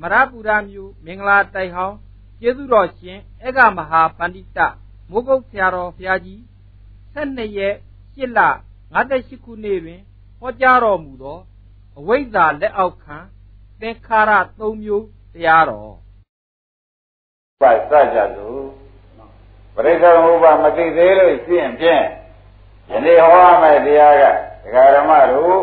[0.00, 1.96] မရပူရမျိုးမင်္ဂလာတိုက်ဟောင်း
[2.40, 4.58] ကျေးဇူးတော်ရှင်အေကမဟာပန္တိတ
[5.10, 6.40] မိုးကုတ်ဆရာတော်ဘုရားကြီး
[7.14, 7.74] 12ရက်
[8.16, 8.40] 8လ
[8.94, 10.00] 58ခုနှစ်တွင်
[10.40, 11.38] ဟောကြားတော်မူသော
[11.98, 13.16] အဝိဇ္ဇာလက်အောက်ခံ
[13.80, 15.92] သင်္ခါရ၃မျိုးတရားတော်
[17.62, 18.64] ပါစကြလို့
[19.74, 22.02] ပရိစ္ဆေဥပမသိသေးလို့ရှိရင်ဖြင့်
[22.90, 24.24] ယနေ့ဟောရမယ့်တရားက
[24.62, 25.58] ဒကာဓမ္မတို့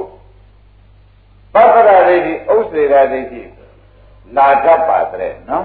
[1.54, 3.42] ပပ္ပရဒိဋ္ဌိဥစ္စေရဒိဋ္ဌိ
[4.36, 5.64] လာတတ်ပါတဲ့နော်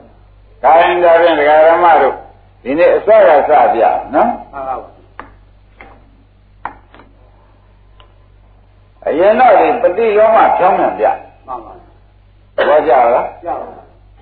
[0.62, 2.14] ။ဒါရင်ဒါဖြင့်ဒကာဓမ္မတို့
[2.62, 3.82] ဒီနေ့အစကစပြ
[4.14, 4.98] နော်။မှန်ပါပါ
[9.06, 11.06] အရင်တော့ဒီပฏิယောမဖြောင်းပြန်ပြ
[11.46, 11.72] မှန်ပါ
[12.68, 13.68] ဘောကြလားကြပါ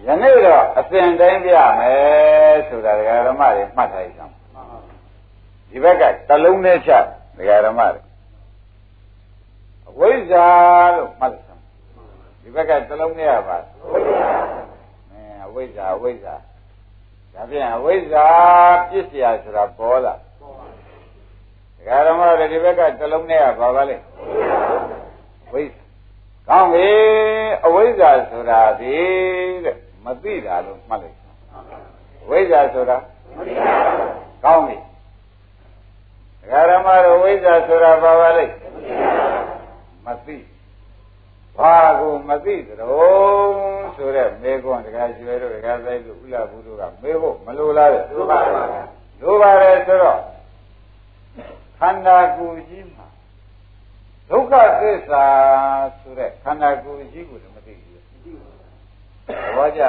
[0.06, 4.32] ယနေ့တော့အစဉ်တိုင်းပြမယ်ဆိုတာဒကာဓမ္မတွေမှတ်ထားကြအောင်
[5.70, 7.04] ဒီဘက်ကတလုံးနဲ့ဖြတ်
[7.38, 8.00] ဒကာဓမ္မတွေ
[9.88, 10.46] အဝိဇ္ဇာ
[10.94, 11.45] လို့မှတ်လိုက်ဆောင်
[12.45, 13.57] ဒီဘက်ကတလုံးနဲ့ရပါ
[15.11, 16.35] အဲအဝိဇ္ဇာအဝိဇ္ဇာ
[17.33, 18.25] ဒါဖြင့်အဝိဇ္ဇာ
[18.89, 23.97] ပြစ်เสียဆိုတာပေါ်လာဒကာဓမ္မတွေဒီဘက်ကတလုံးနဲ့ရပါပါလေ
[25.53, 25.81] ဝိဇ္ဇာ
[26.47, 26.89] ကောင်းပြီ
[27.65, 28.95] အဝိဇ္ဇာဆိုတာဒီ
[29.65, 29.75] တဲ့
[30.05, 31.17] မသိတာလို့မှတ်လိုက်
[32.29, 32.97] ဝိဇ္ဇာဆိုတာ
[33.35, 34.77] မသိပါဘူးကောင်းပြီ
[36.41, 38.45] ဒကာရမတို့ဝိဇ္ဇာဆိုတာဘာပါလဲ
[40.05, 40.35] မသိ
[41.58, 48.62] ဘာကိုမသိသတုံးဆိုတဲ့မေကွန်းဒကာကျွဲတို့ဒကာဆိုင်တို့ဥလာဘူးတို့ကမေဖို့မလိုလားတဲ့လိုပါပါ
[49.22, 50.18] လိုပါတယ်ဆိုတော့
[51.78, 53.06] ခန္ဓာကိုယ်ကြီးမှာ
[54.30, 55.24] ဒုက္ခသစ္စာ
[56.00, 57.98] ဆိုတဲ့ခန္ဓာကိုယ်ကြီးကိုလည်းမသိဘူးသ
[59.56, 59.82] ဘောကျ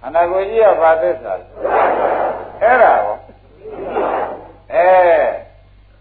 [0.00, 1.46] ခန္ဓာကိုယ်ကြီးကဘာသစ္စာလဲ
[2.62, 3.16] အဲ့ဒါရော
[4.74, 4.88] အဲ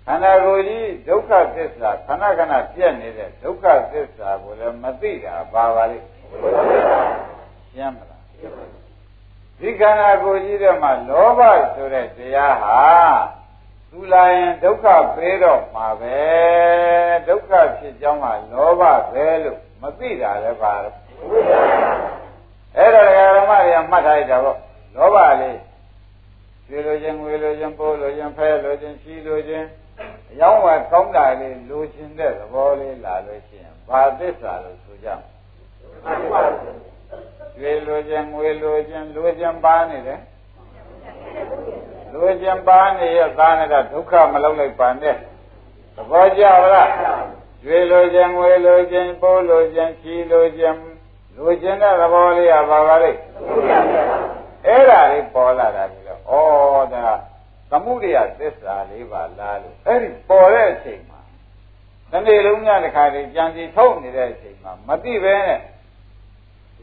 [0.06, 6.06] ခန္ဓာကိုယ်ကြီးဒုက္ခသစ္စာခဏခဏပြည့်နေတဲ့ဒုက္ခသစ္စာကိုလည်းမသိတာပါပါလိမ့်
[7.74, 8.24] ရှင်းမလား
[9.60, 11.42] ဒီခန္ဓာကိုယ်ကြီးထဲမှာလောဘ
[11.76, 12.82] ဆိုတဲ့တရားဟာ
[13.92, 16.18] သူလာရင်ဒုက္ခပေးတော့မှာပဲ
[17.28, 18.82] ဒုက္ခဖြစ်ကြောင်းကလောဘ
[19.12, 20.96] ပဲလို့မသိတာလည်းပါတော့
[22.78, 24.58] အဲ့ဒါဓမ္မတွေကမှတ်ထားရတာပေါ့
[24.96, 25.60] လောဘလေး
[26.68, 29.66] ရွှေလိုခြင်းငွေလိုခြင်းပိုးလိုခြင်းဖဲလိုခြင်းချီလိုခြင်း
[30.32, 35.08] အယောင်းဝယ်ကောင်းတာလေးလိုချင်တဲ့သဘောလေးလာလို့ရှိရင်ဘာသစ္စာလို့ဆိုကြ
[37.58, 40.20] ရွှေလိုခြင်းငွေလိုခြင်းလိုခြင်းပါနေတယ်
[42.14, 45.16] လိုခြင်းပါနေရသားနဲ့ဒုက္ခမလုံးလိုက်ပါနဲ့
[45.96, 46.44] သဘောကျ
[46.74, 46.90] လား
[47.66, 50.80] ရွှေလိုခြင်းငွေလိုခြင်းပိုးလိုခြင်းချီလိုခြင်း
[51.38, 53.12] လိုခြင်းတဲ့သဘောလေးကဘာပါလဲ
[54.68, 56.34] အဲ့ဒါလေးပေါ်လာတာပြီးတော့ဩ
[56.94, 57.14] ဒါ
[57.74, 61.20] သမှုရိယသစ္စာလေးပါလားလို့အဲ့ဒီပေါ်တဲ့အချိန်မှာ
[62.12, 65.60] တနေ့လုံးညတစ်ခါတည်းကြံစီထုတ်နေတဲ့အချိန်မှာမသိပဲနဲ့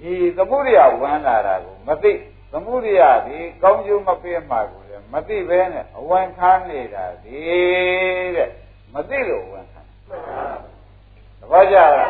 [0.01, 2.13] ဒီသမှုရိယဝင်လာတာကိုမသိ
[2.53, 7.39] သမှုရိယဒီကောင်းကျိုးမပေးမှကိုလည်းမသိပဲနဲ့အဝန်ခံနေတာဒီ
[8.37, 8.51] တဲ့
[8.95, 9.81] မသိလို့ဝန်ခံ
[11.41, 12.09] သဘောကျလား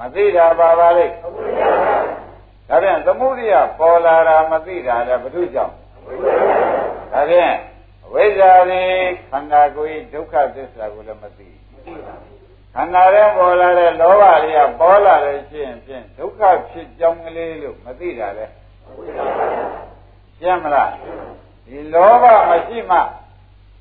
[0.00, 1.14] မသိတာပါပါလိမ့်
[2.68, 5.74] ဒါပြန်သမှုရိယပေါ်လာတာမသိတာလည်းဘု து ကြောင့်
[7.12, 7.71] ဒါပြန်
[8.12, 8.84] ဝိဇ္ဇာတွေ
[9.30, 11.48] ခန္ဓာကိုယ်ဒုက္ခသစ္စာကိုလည်းမသိ
[12.74, 16.40] ခန္ဓာထဲပေါ်လာတဲ့လောဘတွေကပေါ်လာတဲ့ရှင်းဖြင့်ဒုက္ခ
[16.70, 18.46] ဖြစ်ကြောင်းကလေးလို့မသိတာလေ
[20.38, 20.90] ရှင်းမလား
[21.66, 22.98] ဒီလောဘမရှိမှ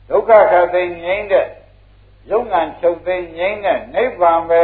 [0.10, 1.48] ဒုက္ခခသိငြိမ့်တဲ့
[2.32, 4.64] ယုံငံချုပ်သိငြိမ့်တဲ့နိဗ္ဗာန်ပဲ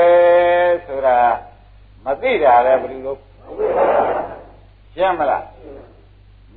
[0.86, 1.18] ဆိုတာ
[2.06, 3.20] မသိတာလေဘယ်လိုလုပ်
[4.94, 5.44] ရှင်းမလား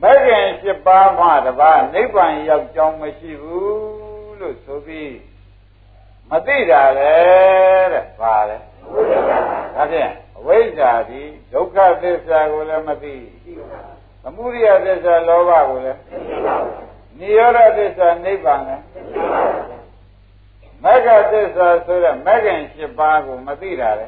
[0.02, 5.16] မဂ္ဂင်၈ပါးမှတပါးနိဗ္ဗာန်ရောက်ကြောင်းမရှိဘူးလို့ဆိုပြီး
[6.30, 7.14] မသိတာလေ
[7.92, 8.56] တဲ့ပါလေ
[9.76, 11.22] ဒါဖြင့်အဝိဇ္ဇာဒီ
[11.52, 13.16] ဒုက္ခသစ္စာကိုလည်းမသိ
[14.22, 16.00] သမုဒိယသစ္စာလောဘကိုလည်း
[17.18, 18.84] နိရောဓသစ္စာနိဗ္ဗာန်လည်း
[20.84, 24.06] မဂ္ဂသစ္စာဆိုတဲ့မဂ္ဂင်၈ပါးကိုမသိတာလေ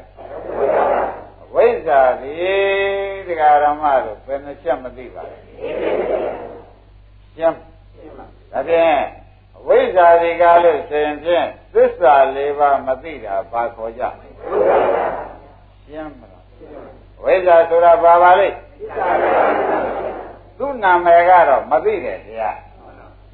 [1.53, 2.33] ဝိဇ္ဇာဒီ
[3.27, 7.57] တရားဓမ္မတို့ဘယ်နှချက်မသိပါလဲ ရှင်း
[8.51, 8.97] ဒါဖြင့်
[9.67, 14.03] ဝိဇ္ဇာတွေကလို့ဆိုရင်ဖြင့်သစ္စာ၄ပါးမသိတာဘာခေါ်ကြ
[15.85, 16.45] ရှင်းမလား
[17.23, 18.57] ဝိဇ္ဇာဆိုတာဘာပါလိမ့်
[20.57, 22.59] သူ့နာမည်ကတော့မသိတယ်တရား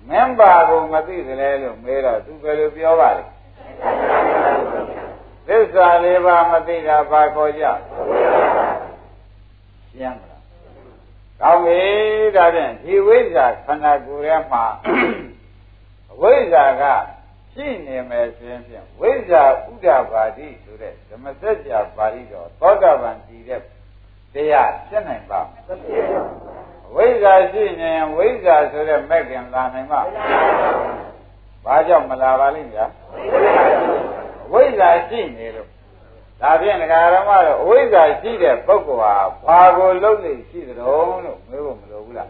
[0.09, 3.23] မင်းပါကိုမသိတယ်လေလို့မေးတော့သူဘယ်လိုပြောပါလဲ
[5.47, 7.65] သစ္စာလေးပါးမသိတာဘာခေါ်ကြ
[9.91, 10.38] ရှင်းမလား
[11.41, 11.81] ကောင်းပြီ
[12.35, 14.65] ဒါဖြင့်ဒီဝိဇ္ဇာခန္ဓာကိုယ်ထဲမှာ
[16.21, 16.83] ဝိဇ္ဇာက
[17.53, 23.61] ရှိနေမယ်ဆိုရင်ဖြင့်ဝိဇ္ဇာဥဒ္ဒပါတိဆိုတဲ့ဓမ္မစကြာပါဠိတော်သောတာပန်တည်တဲ့
[24.33, 25.41] တရားဖြစ်နိုင်ပါ
[26.95, 30.01] ဝိဇ္ဇာရှိနေရင်ဝိဇ္ဇာဆိုတဲ့မဲ့ခင်လာနိုင်မှာ
[31.65, 32.85] ဘာကြောင့်မလာပါလိမ့်ဗျာ
[34.51, 35.69] ဝိဇ္ဇာရှိနေလို့
[36.41, 39.15] ဒါဖြင့်ငဃာရမတော့အဝိဇ္ဇာရှိတဲ့ပုဂ္ဂိုလ်ဟာ
[39.45, 42.29] ဘာကိုလုံးနေရှိသလုံးလို့မေးဖို့မလိုဘူးလား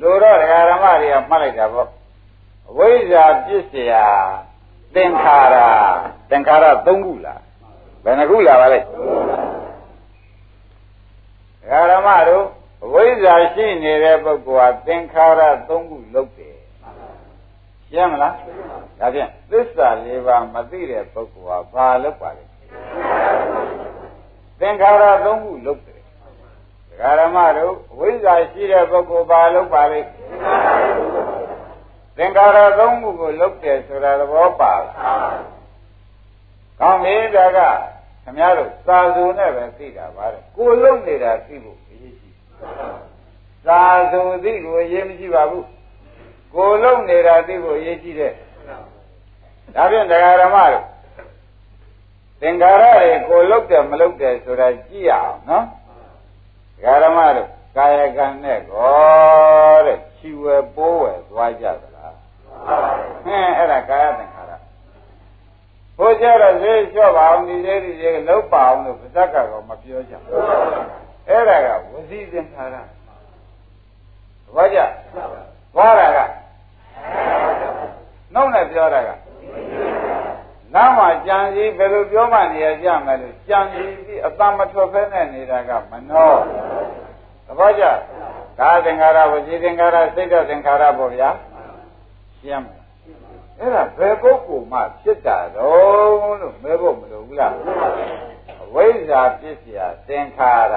[0.00, 1.88] လိုတော့ငဃာရမတွေကမှတ်လိုက်တာပေါ့
[2.70, 3.92] အဝိဇ္ဇာပစ္စယ
[4.94, 5.56] သင်္ခါရ
[6.30, 7.40] သင်္ခါရ၃ခုလား
[8.04, 8.82] ဘယ်နှခုလားပါလဲင
[11.70, 12.44] ဃာရမတို့
[12.84, 15.76] အဝိဇ္ဇာရှိနေတဲ့ပုဂ္ဂိုလ်ဟာသင်္ခါရ၃ခု
[16.14, 16.56] လုံးတယ်
[17.88, 18.34] ရှင်းမလား
[19.00, 22.44] ဒါဖြင့်သစ္စာ၄ပါးမသိတဲ့ပုဂ္ဂိုလ်ဟာဘာလုပ်ပါလဲ
[24.60, 26.00] သင်္ခါရသုံးခုလုပ်တယ်
[26.88, 30.08] ဒကာရမတို့ဝိဇ္ဇာရှိတဲ့ပုဂ္ဂိုလ်ဘာလုပ်ပါလိမ့်
[32.16, 35.38] သင်္ခါရသုံးခုကိုလုပ်တယ်ဆိုတာသဘောပါလား
[36.80, 37.58] ကောင်းပြီဒါက
[38.22, 42.34] ခင်ဗျားတို့သာဇုနဲ့ပဲသိတာပါတဲ့ကိုလုံနေတာသိဖို့အရေးကြီး
[43.66, 43.80] သာ
[44.10, 45.66] ဇုသိကိုအရေးမရှိပါဘူး
[46.54, 48.32] ကိုလုံနေတာသိဖို့အရေးကြီးတဲ့
[49.74, 50.84] ဒါဖြင့်တရားဓမ္မတို့
[52.40, 55.64] သင်္ခါရတွေကိုလုတ်တယ်မလုတ်တယ်ဆိုတာကြည့်ရအောင်နော်
[57.04, 62.14] ဓမ္မတို့ကာယကံနဲ့ကောတဲ့ခြီဝယ်ပိုးဝယ်သွားကြသလား
[63.24, 64.52] ဟင်းအဲ့ဒါကာယသင်္ခါရ
[65.98, 70.32] ဘိုးကြတော့ဈေးလျှော့ပါအောင်ဒီလေးဒီလေးလုတ်ပါအောင်လို့ပါဇက်ကတော့မပြောကြဘူး
[71.28, 72.76] အဲ့ဒါကဝစီသင်္ခါရ
[74.54, 74.78] ဘာကြ
[75.74, 76.18] သွားတာက
[78.34, 79.10] နှုတ်နဲ့ပြောတာက
[80.73, 86.33] လမ်းမှာကြံစည်ဘယ်လိုပြောမှနေရကြမယ်လို့ကြံစည်ပြီးအတမထွက်ဖဲနဲ့နေတာကမနှော
[87.45, 87.83] သဘောကျ
[88.59, 91.29] ကာသင်္ခါရဝစီသင်္ခါရစိတ်တသင်္ခါရပေါ့ဗျာ
[92.39, 92.85] ရှင်းမလား
[93.59, 97.53] အဲ့ဒါဘယ်ပုဂ္ဂိုလ်မှဖြစ်တာတော့လို့မဲဖို့မလိုဘူးလား
[98.63, 100.75] အဝိဇ္ဇာပြစ်เสียသင်္ခါရ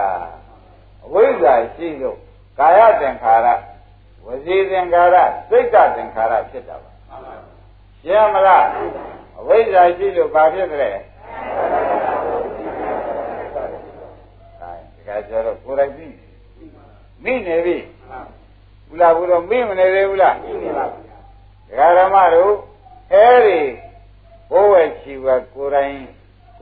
[1.05, 2.19] အဝိဇ္ဇာရှိလို့
[2.59, 3.47] ကာယသင်္ခါရ
[4.27, 5.17] ဝစီသင်္ခါရ
[5.51, 6.91] စိတ်တသင်္ခါရဖြစ်တာပါ
[8.03, 8.65] ရှင်းမလား
[9.40, 10.92] အဝိဇ္ဇာရှိလို့ဘာဖြစ်ကြလဲ
[14.62, 14.72] ဒါ
[15.08, 16.08] ကကြောတော့ကိုယ်တိုင်သိ
[17.24, 17.78] မိနေပြီ
[18.88, 22.54] ဘူးလားဘူးတော့မိမနေသေးဘူးလားမိနေပါဘူးဒကာဓမ္မတို့
[23.14, 23.60] အဲ့ဒီ
[24.52, 25.96] ဘိုးဝဲချီဝကိုယ်တိုင်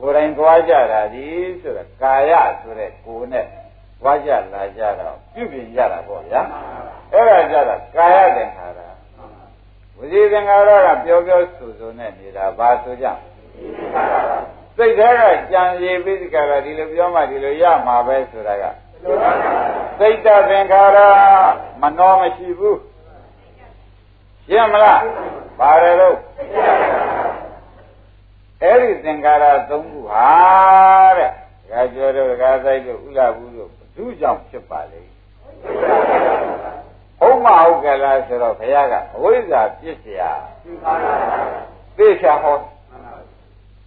[0.00, 1.26] ကိုယ်တိုင်သွားကြတာဒီ
[1.60, 3.46] ဆိုတော့ကာယဆိုတဲ့ကိုယ်နဲ့
[4.00, 6.40] သွားကြလာကြတော့ပြုပြင်ကြတာပေါ့ဗျာ
[7.12, 8.85] အဲ့ဒါကြတော့ကာယသင်္ခါရ
[9.98, 13.06] ဝစီသင်္ခါရကပြောပြောဆိုဆိုနဲ့နေတာဘာဆိုကြ
[14.76, 18.64] စိတ်ထဲကကြံရည်ပိစိကကဒီလိုပြောမှဒီလိုရမှာပဲဆိုတာက
[19.98, 20.98] စိတ်တသင်္ခါရ
[21.82, 22.80] မနှောမရှိဘူး
[24.46, 25.02] ရှင်းမလား
[25.58, 26.16] ဘာလဲတော့
[28.62, 30.28] အဲ့ဒီသင်္ခါရသုံးခုဟာ
[31.18, 31.30] တဲ့
[31.70, 35.00] ဒါကြောတော့ဒကာဆိုင်တို့ဥလာဘူးတို့ဘုကြောင့်ဖြစ်ပါလေ
[35.62, 36.15] ဟုတ်
[37.45, 40.21] မဟုတ်ကလားဆိုတော့ဘုရားကအဝိဇ္ဇာပြစ်เสีย
[41.97, 42.55] သိချာဟော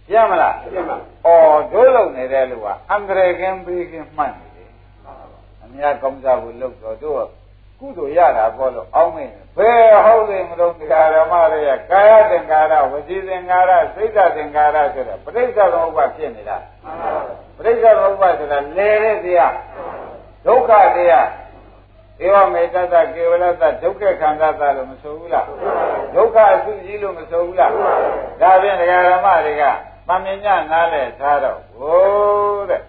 [0.07, 4.71] ရှင်းမလားရှင်းပါအော်တို့လုံနေတဲ့လူကအန္တရာယ်ကင်းပေးကင်းမှတ်နေတယ်
[5.63, 7.15] အများကောင်းစားဖို့လုပ်တော့တို့
[7.79, 16.57] ကုသိုလ်ရတာပေါ့လို့အောင်းမင်းဘယ်ဟုတ်တယ်မလို့တရားဓမ္မတွေကကာယသင်္ကာရဝစီသင်္ကာရစိတ်သင်္ကာရဆိုတော့ပဋိစ္စသမုပ္ပါဖြစ်နေတာ
[17.57, 19.53] ပဋိစ္စသမုပ္ပါဆိုတာလဲတဲ့တရား
[20.45, 21.27] ဒုက္ခတရား
[22.24, 25.46] ဧဝမေတ္တကေဝလတ္တဒုက္ခခန္ဓာသလို့မဆိုဘူးလား
[26.14, 27.72] ဒုက္ခအစုကြီးလို့မဆိုဘူးလား
[28.40, 29.62] ဒါဖြင့်တရားဓမ္မတွေက
[30.08, 32.82] တမင်ညနားလဲထားတော့ဟိုးတဲ့ဩ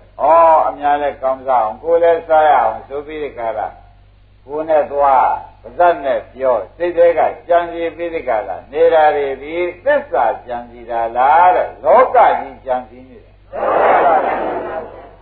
[0.67, 3.67] အများလဲကောင်းစားအောင်ကိုယ်လဲစားရအောင်ဆိုပြီးဒီကရာ
[4.45, 5.25] ကိုယ်နဲ့သွား
[5.61, 13.35] ပါဇတ်နဲ့ပြောစိတ်တွေကကြံစီပြီးဒီကရာနေတာတွေဒီသစ္စာကြံစီတာလားတဲ့လောကကြီးကြံစီနေတယ်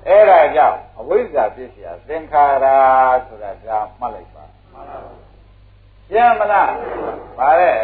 [0.08, 2.66] အဲ့ဒါကြောင့်အဝိဇ္ဇာပြည့်စရာသင်္ခါရ
[3.28, 4.44] ဆိုတာဒါမှတ်လိုက်ပါ
[6.10, 6.72] ရှင်းမလား
[7.38, 7.78] ဗါတဲ့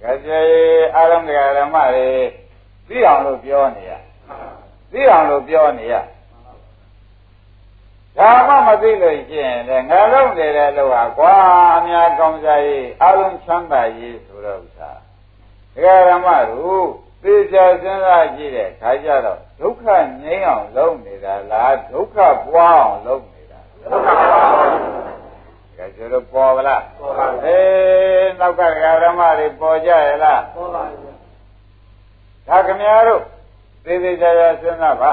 [0.00, 0.40] ကြကြေ
[0.94, 2.08] အာရုံတရားဓမ္မတွေ
[2.88, 3.92] သိအောင်လို့ပြောနေရ
[4.92, 5.94] သိအောင်လို့ပြောနေရ
[8.18, 11.34] ဒါမှမသိလို့ရှိရင်လည်းငါလုံးနေတဲ့လို့ဟာကွာ
[11.76, 14.90] အများကောင်းစားရေးအလုံးချမ်းသာရေးဆိုတော့ဥစ္စာ
[15.74, 16.88] တရားဓမ္မတို့
[17.22, 19.84] သိချာစဉ်းစားကြည့်တဲ့ခါကျတော့ဒုက္ခ
[20.22, 24.92] ငြိမ်းအောင်လုပ်နေတာလားဒုက္ခပွားအောင်လုပ်နေတာဒုက္ခပွားအောင်
[25.76, 28.60] ကဲကျတော့ပေါ်ပါလားပေါ်ပါဘူးအေးနောက်က
[29.04, 31.02] ဓမ္မတွေပေါ်ကြရဲ့လားပေါ်ပါဘူး
[32.48, 33.22] ဒါခမရတို့
[33.84, 35.12] သေသေးချာချာစဉ်းစားပါ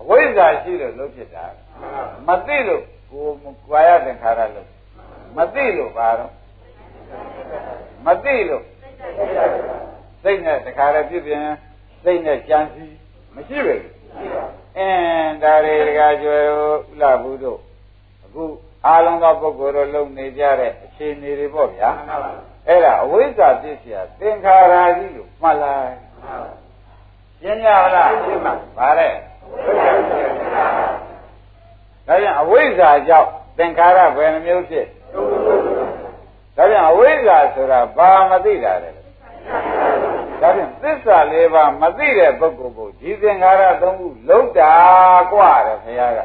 [0.00, 1.44] အဝိဇ္ဇာရှိလို့လုပ်ဖြစ်တာ
[2.28, 3.24] မသိလို့ကို
[3.68, 4.68] ကွာရသင်္ခါရလို့
[5.36, 6.32] မသိလို့ပါတော့
[8.06, 8.62] မသိလို့
[10.22, 11.46] စိတ်နဲ့တခါတည်းဖြစ်ပြန်
[12.04, 12.92] စိတ်နဲ့ကြံစည်
[13.34, 13.76] မရှိပဲ
[14.78, 17.58] အင်းဒါတွေတကကျွယ်ဥလာဘူးတို့
[18.24, 18.44] အခု
[18.86, 21.90] အားလုံးသောပုဂ္ဂိုလ်တို့လုံနေကြတဲ့အခြေအနေတွေပေါ့ဗျာ
[22.68, 25.94] အဲ့ဒါအဝိဇ္ဇာပြည့်စရာသင်္ခါရကြီးလို့မှတ်လိုက်
[27.40, 29.14] ရှင်းရလားရှင်းပါဗါတဲ့
[32.06, 34.86] ဒါကြောင့်အဝိဇ္ဇာကြောင့်သင်္ခါရဘယ်နှမျိုးဖြစ်
[36.56, 38.90] ဒါကြောင့်အဝိဇ္ဇာဆိုတာဘာမသိတာလဲ
[40.41, 44.73] ဒါဖြင့်သစ္စာလေးပါးမသိတဲ့ပုဂ္ဂိုလ်ကိုဒီသင်္ခါရသုံးခုလုံးတာ
[45.33, 46.19] กว่าတယ်ခင်ဗျားက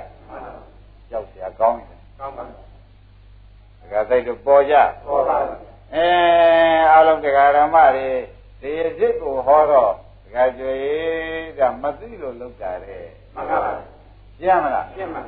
[1.10, 2.54] ကြောက်เสียကောင်းတယ်ကောင်းပါဒါ
[3.92, 4.74] ကသိတော့ပေါ်ကြ
[5.06, 5.36] ပေါ်ပါ
[5.94, 6.06] အဲ
[6.94, 8.08] အလုံးတရားဓမ္မတွေ
[8.60, 9.90] ဒီစိတ်ကိုဟောတော့
[10.24, 10.74] ဒကာကျွေ
[11.58, 13.72] ကမသိလို့လောက်တာတဲ့မှန်ပါပါ
[14.38, 15.22] ရှင်းမလားရှင်းပါ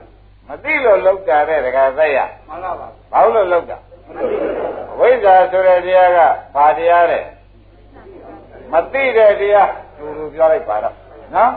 [0.49, 2.19] မသိလို့လောက်တာတဲ့ဒကာသိရ
[2.49, 3.79] မှန်ပါပါဘာလို့လောက်တာ
[4.99, 6.19] ဝိဇ္ဇာဆိုတဲ့တရားက
[6.55, 7.25] ဘာတရားတဲ့
[8.74, 10.96] မသိတဲ့တရားသူလူပြောလိုက်ပါတော့
[11.36, 11.52] နော်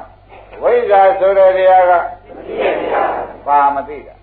[0.62, 1.99] ဝိဇ္ဇာဆိုတဲ့တရားကမ
[2.47, 3.11] သိတဲ့တရား
[3.47, 4.14] ဘာမသိတာ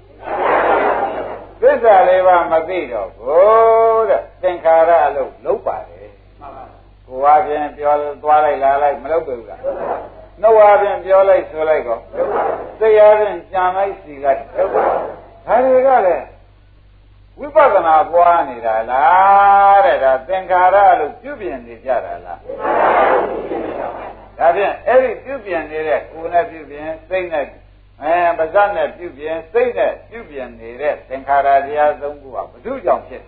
[1.61, 6.65] သစ္စာလေးပါမသိတော့ဘူးတဲ့သင်္ခါရအလုပ်လုပ်ပါတယ်မှန်ပါ
[7.07, 7.93] ကိုယ်အချင်းပြော
[8.23, 9.61] သွားလိုက်လာလိုက်မလုပ်ဘူးလား
[10.41, 11.97] နှုတ်အချင်းပြောလိုက်ဆိုလိုက်ကော
[12.79, 14.83] စိတ်အချင်းကြံလိုက်စီလိုက်လုပ်ပါ
[15.47, 16.23] ဒါတွေကလည်း
[17.39, 22.39] ဝိပဿနာပွားနေတာလားတဲ့ဒါသင်္ခါရလို့ပြုပြင်နေကြတာလား
[24.39, 27.45] ဒါဖြင့်အဲ့ဒီပြုပြင်နေတဲ့ကိုယ်နဲ့ပြုပြင်စိတ်နဲ့
[28.03, 33.23] အဲပါဇတ်နဲ့ပြုပြင်စိတ်နဲ့ပြုပြင်နေတဲ့သင်္ခါရတရားသုံးခုကဘု து ကြောင့်ဖြစ်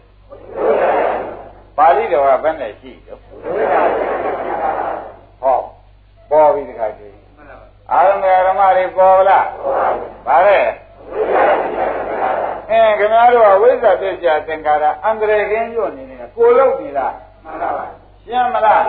[1.77, 3.19] ပါဠိတော်ကဘယ်နဲ့ရှိတော့
[5.41, 5.57] ဟော
[6.31, 7.15] ပေါ်ပြီတခါကြည့်
[7.91, 9.87] အာရမဓမ္မတွေပေါ်လားပါ
[10.27, 10.59] ပါလေ
[12.71, 17.13] အဲခင်ဗျားတို့ကဝိဇ္ဇာပြည့်စရာသင်္ခါရအန္တရာယ်ကင်းညွတ်နေနေတာကိုလုံးနေလား
[17.43, 17.85] မှန်ပါပါ
[18.23, 18.83] ရှင်းမလား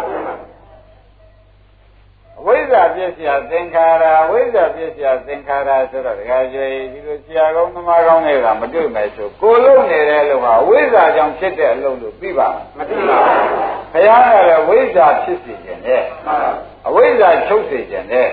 [2.39, 12.49] အဝိဇ္ဇာပြည့်စရာသင်္ခါရအဝိဇ္ဇာပြည့်စရာသင်္ခါရဆိုတော့တခါကျေဒီလိုဆရာကောင်းသမားကောင်းတွေကမတွေ့မယ်ဆိုကိုလုံးနေတဲ့အလုပ်ဟာအဝိဇ္ဇာကြောင့်ဖြစ်တဲ့အလုပ်လို့ပြီးပါ
[12.79, 16.03] မသိပါဘူးဘုရားကလည်းဝိဇ္ဇာဖြစ်စေခြင်းနဲ့
[16.89, 18.29] အဝိဇ္ဇာချုပ်စေခြင်းနဲ့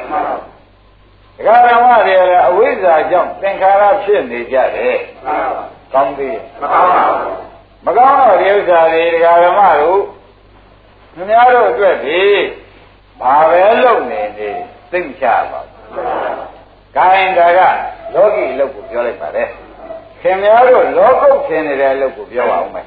[1.39, 4.97] ဒကာဓမ္မတွေလည်းအဝိဇ္ဇာကြောင့်သင်္ခါရဖြစ်နေကြတယ်
[5.93, 7.37] ကောင်းသေးမကောင်းပါဘူး
[7.85, 10.01] မကောင်းတော့ဒီဥစ္စာတွေဒကာဓမ္မတို့
[11.15, 12.21] ခင်ဗျားတို့အတွက်ဒီ
[13.21, 14.49] ဘာပဲလုပ်နေနေ
[14.91, 15.69] သိချပါဘူး
[16.95, 17.59] ခိုင်းတာက
[18.13, 19.47] လောကီအလုပ်ကိုပြောလိုက်ပါတယ်
[20.21, 22.85] ခင်ဗျားတို့လောကုတ်ထင်နေတဲ့အလုပ်ကိုပြောပါဦးမယ်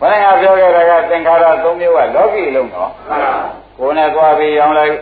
[0.00, 2.90] ဘယ်ကပြောခဲ့တာကသင်္ခါရ၃မျိုးကလောကီအလုပ်နော်
[3.78, 4.94] ကိုယ်နဲ့သွားပြီးရောင်းလိုက်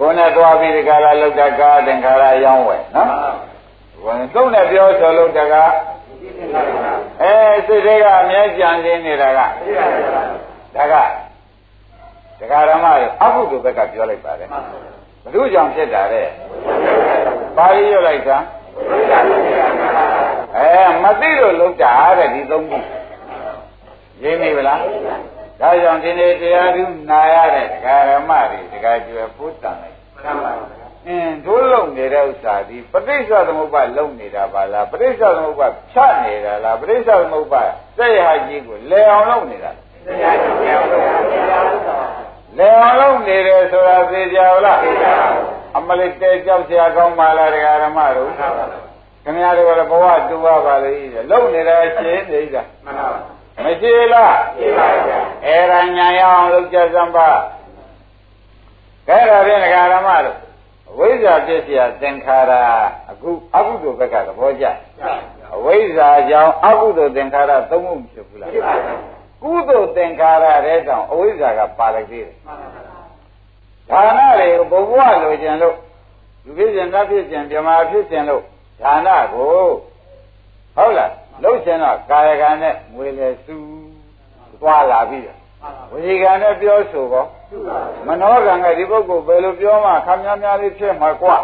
[0.00, 3.08] ကိုယ်နဲ့သွားပြီးဒီကလာလောက်တကားသင်္ခါရရောင်းဝယ်နော်
[4.04, 5.72] ဝင်သုံးနဲ့ပြောဆိုလို့တကား
[7.22, 7.34] အဲ
[7.66, 9.40] စိတ်တွေကအမြဲကြံနေနေတာက
[10.76, 10.94] ဒါက
[12.40, 14.48] ဒကာရမတွေအကုသိုလ်ဘက်ကပြောလိုက်ပါတယ်
[15.22, 16.28] ဘု து ကြောင့်ဖြစ်တာတဲ့
[17.56, 18.38] ပါဠိရွတ်လိုက်တာ
[20.56, 22.78] အဲမသိလို့လုံးတာတဲ့ဒီသုံးခု
[24.22, 24.78] ရင်းနေဗလား
[25.60, 29.89] ဒါကြောင့်ဒီနေ့တရားသူနာရတဲ့ဒကာရမတွေဒကာကျွယ်ဖို့တန်
[30.24, 30.60] လိုက်
[31.08, 37.62] အင်းတို့လုံနေတဲ့ဥစ္စာဒီပဋိစ္စသမုပ္ပါလုံနေတာပါလားပဋိစ္စသမုပ္ပါဖြတ်နေတာလားပဋိစ္စသမုပ္ပါ
[37.96, 39.70] စက်ရကြီးကိုလဲအောင်လုပ်နေတာ
[40.06, 41.58] စက်ရကြီးလဲအောင်လုပ်နေတာ
[42.58, 45.46] လေအောင်လုံးနေတယ်ဆိုတာသိကြလားသိကြပါဘူး
[45.76, 48.30] အမလေးတဲကြောက်စရာကောင်းပါလားတရားဓမ္မတို့
[49.24, 50.92] ခင်ဗျားတို့ကဘဝတူပါပါလေ
[51.30, 53.20] လုံနေတဲ့ရှင်းနေကြမှန်ပါပါ
[53.64, 57.28] မရှိလားရှိပါဗျာအဲ့ဒါညာရအောင်လုပ်ကြစမ်းပါ
[59.10, 60.36] ခဲဒါဖြင့်တရားဓမ္မတို့
[60.90, 62.52] အဝိဇ္ဇာပြည့်စရာသင်္ခါရ
[63.10, 64.66] အခုအကုသိုလ်ဘက်ကသဘောကျ
[65.54, 68.94] အဝိဇ္ဇာကြောင့်အကုသိုလ်သင်္ခါရသုံးခုဖြစ်ဘူးလားဖြစ်ပါဗျာ
[69.42, 72.34] ကုသိုလ်သင်္ခါရတဲ့တောင်အဝိဇ္ဇာကပါလိုက်သေးတယ်
[73.90, 75.76] ဒါနတွေကိုဘုဘဝလိုချင်လို့
[76.44, 78.42] လူဖြစ်ခြင်းနတ်ဖြစ်ခြင်းမြမာဖြစ်ခြင်းလို့
[78.82, 79.48] ဒါနကို
[80.76, 81.12] ဟုတ်လား
[81.42, 83.56] လှုပ်ခြင်းတော့ကာယကံနဲ့ငွေလေစု
[84.60, 85.38] သွားလာပြီးတော့
[85.90, 87.24] ဝစီကံနဲ့ပြောဆိုကော
[88.06, 91.36] မနောကံကဒီပုဂ္ဂိုလ်ဘယ်လိုပြောမှခမ်းများများလေးဖြစ်မှာကွာ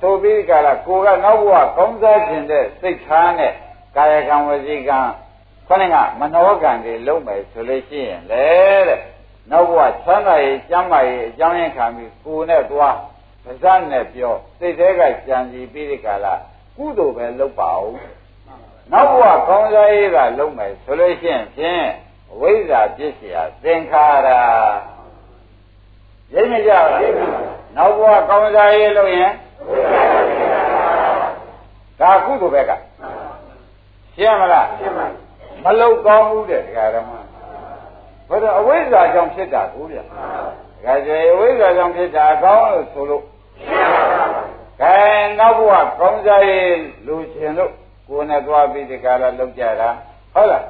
[0.00, 3.52] ဆိုပြီးကြလားကိုကနောက်ဘဝကောင်းစားခြင်းတဲ့စိတ်ထားနဲ့
[3.96, 4.98] ကာယကံဝစီကံ
[5.66, 8.46] ခொနည်းကမနောကံတွေလုံးမယ်ဆိုလို့ရှိရင်လေ
[8.88, 9.00] တဲ့
[9.50, 12.96] နောက်ဘဝချမ်းသာရေးကျမ်းမာရေးအကြောင်းရင်းခံပြီးကိုနဲ့သွား
[13.44, 16.34] ပါဇတ်နဲ့ပြောစိတ်သေးကကြံစီပြီးဒီကလာ
[16.76, 17.92] ကုသိုလ်ပဲလုပ်ပါဦး
[18.92, 21.86] နောက်ဘဝကောင်းစားရေးကလုံးမယ်ဆိုလို့ရှိရင်ဖြင့်
[22.40, 24.30] ဝိဇ္ဇာပြည့်စရာသင်္ခါရ
[26.34, 26.86] ရိပ်မကြလား
[27.76, 29.30] နောက်ဘဝကောင်းစားရေးလုပ်ရင်
[32.00, 32.72] ဒါကုသိုလ်ဘက်က
[34.14, 35.06] ရှင်းမလားရှင်းပါ
[35.64, 37.10] မလောက်ကောင်းဘူးတဲ့ဒကာဓမ္မ
[38.28, 40.08] ဘယ်တော့အဝိဇ္ဇာကြောင့်ဖြစ်တာကိုဗျာဒ
[40.84, 43.24] ကာကျေအဝိဇ္ဇာကြောင့်ဖြစ်တာကောင်းလို့ဆိုလို့
[45.38, 47.72] နောက်ဘဝကောင်းစားရေးလူချင်းလို့
[48.08, 49.90] ကိုယ်နဲ့သွားပြီးဒီကလာလောက်ကြတာ
[50.34, 50.64] ဟုတ်လား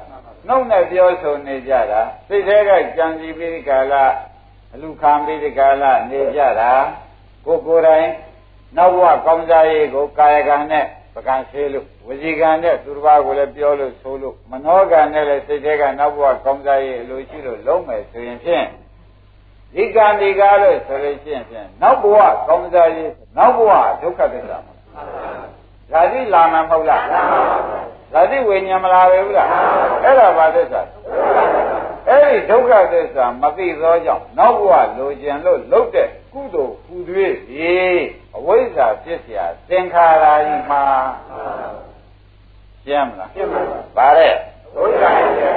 [0.47, 4.36] နှုတ်နဲ့ပြောဆိုနေကြတာစိတ်ထဲကကြံစီပြီးဒီကလာအ
[4.81, 6.71] လူခံပြီးဒီကလာနေကြတာ
[7.45, 8.07] ကိုကိုယ်တိုင်
[8.77, 18.65] နောက်ဘဝကောင်းစားရေးကိုကာယကံနဲ့ပကံဆေးလို့ဝစီကံနဲ့သူတစ်ပါးကိုလည်းပြောလို့ဆိုလို့မနောကံနဲ့လည်းစိတ်ထဲကနောက်ဘဝကောင်းစားရေးအလိုရှိလို့လုံးမယ်ဆိုရင်ဖြင့်
[19.75, 22.17] ဒီကံဒီကားလို့ဆိုလို့ရှိရင်ဖြင့်နောက်ဘဝ
[22.47, 24.75] ကောင်းစားရေးနောက်ဘဝဒုက္ခသစ္စာမှာ
[25.91, 27.03] ဓာတိလာမှာမဟုတ်လား
[28.13, 29.47] ဓာတိဝိညာဉ်မလာပဲဘူးလား
[30.03, 30.81] အဲ့ဒါဘာသစ္စာ
[32.08, 37.76] အဲ့ဒီဒုက္ခသစ္စာမသိသောကြောင့်နောက်ဘဝလိုချင်လို့လုတ်တဲ့ကုသိုလ်ကုသွေးရေ
[38.36, 40.82] အဝိဇ္ဇာဖြစ်เสียသင်္ခါရကြီးမှာ
[42.84, 44.34] ရှင်းမလားရှင်းပါပါဗါတဲ့
[44.74, 45.52] ဒုက္ခသစ္စာ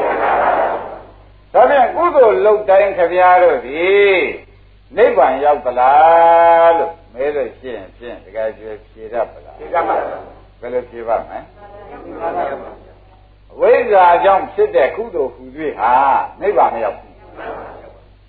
[1.54, 3.90] ဒါဖြင့်ကုသိုလ်လုတ်တိုင်းခဗျားတို့ဒီ
[4.98, 9.96] နိဗ္ဗာန်ရောက်သလားလို့မဲလို့ရှိရင်ဖြင့်တကယ်ကျွေးဖြေတတ်ပါလားဖြေတတ်ပါ
[10.60, 11.40] ဘယ်လိုဖြေပါမလဲ
[12.79, 12.79] အ
[13.61, 15.43] ဝိဇ္ဇာကြောင့်ဖြစ်တဲ့ကုသိုလ်ဟူ၍
[15.81, 15.93] ဟာ
[16.41, 17.15] နိဗ္ဗာန်မရောက်ဘူး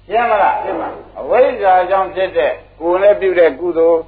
[0.08, 4.00] ရှင်းမလားရှင်းပါအဝိဇ္ဇာကြောင့်ဖြစ်တဲ့ကိုယ်နဲ့ပြုတဲ့ကုသိုလ်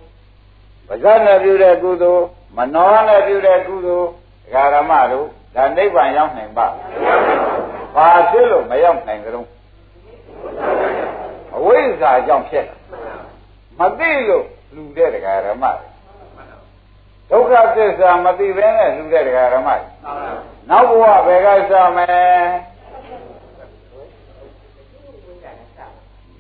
[0.88, 2.24] ပါဇာနဲ့ပြုတဲ့ကုသိုလ်
[2.58, 4.08] မနောနဲ့ပြုတဲ့ကုသိုလ်
[4.46, 6.68] ဒကာရမတို့ဒါနိဗ္ဗာန်ရောက်နိုင်ပါ
[7.96, 9.48] ဘာဖြစ်လို့မရောက်နိုင်ကြတော့
[11.56, 12.68] အဝိဇ္ဇာကြောင့်ဖြစ်
[13.80, 15.66] မသိလို့လူတဲ့ဒကာရမ
[17.30, 19.70] ဒုက္ခသစ္စာမသိဘဲနဲ့လူတဲ့ဒကာရမ
[20.70, 22.42] နောက်ဘဝဘယ်ကစမယ်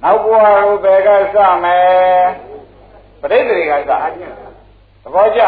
[0.03, 2.23] နောက်ဘဝကိုဘယ်ကစမယ်
[3.21, 3.91] ပရိသေတွေကစ
[5.03, 5.41] သဘောကျ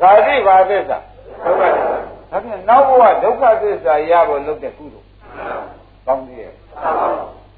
[0.00, 0.98] ဇာတိဘာသစ္စာ
[1.44, 5.06] ဒုက္ခသစ္စာဒါဖြင့်နောက်ဘဝဒုက္ခသစ္စာရဖို့လုပ်တဲ့ကုသိုလ်
[6.06, 6.52] ကောင်းသေးရဲ့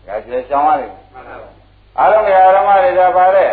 [0.07, 0.93] ဒါကျေရှောင်းရတယ်
[1.99, 3.51] အားလုံးကဓမ္မတွေကပါတဲ့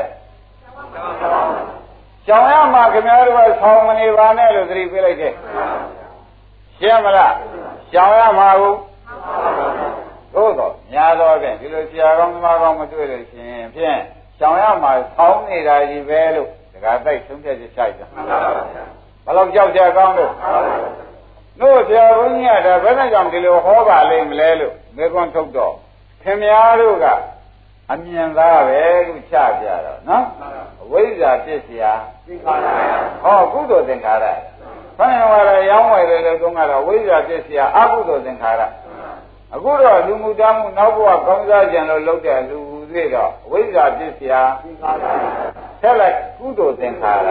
[2.25, 5.33] ရှောင်းရမှာခင်ဗျားတို့ကဆောင်းမနေပါနဲ့လို့သတိပေးလိုက်တဲ့
[6.79, 7.33] ရှင်းမလား
[7.91, 8.77] ရှောင်ရမှာဘူး
[10.33, 13.99] သို့တော့ညာတော့ဖြင့်ဒီလိုဆရာကောင်းသမားကောင်းမတွေ့လို့ရှင်ဖြင့်
[14.37, 20.31] ရှောင်ရမှာဆောင်းနေတာကြီးပဲလို့ဒကာတိုက်ဆုံးဖြတ်ချက်ဆိုင်တယ်ဘယ်လောက်ကြောက်ကြကောင်းလို့
[21.61, 25.73] တို့ဆရာဘုန်းကြီးကဒါဘယ်နဲ့ကြောင့်ဒီလိုဟောပါလိမ့်မလဲလို့မေကွန်းထုတ်တော့
[26.23, 27.05] ခင်များတို့က
[27.91, 30.25] အမြင်သားပဲလို့ချပြတော့နော်
[30.81, 31.93] အဝိဇ္ဇာပြစ်စရာ
[32.25, 32.65] သင်္ခါရ
[33.23, 34.25] ဟောကုသိုလ်သင်္ခါရ
[34.99, 38.61] ဆန်းဝါရရောင်းဝယ်တယ်လို့သုံးကတော့ဝိဇ္ဇာပစ္စယအကုသိုလ်သင်္ခါရ
[39.53, 42.59] အခုတော့လူမှုတမ်းမှုနောက်ဘဝကောင်းစားကြံလို့လုပ်တဲ့လူ
[42.91, 44.33] သေးတော့ဝိဇ္ဇာပစ္စယ
[45.81, 47.29] ဆက်လိုက်ကုသိုလ်သင်္ခါရ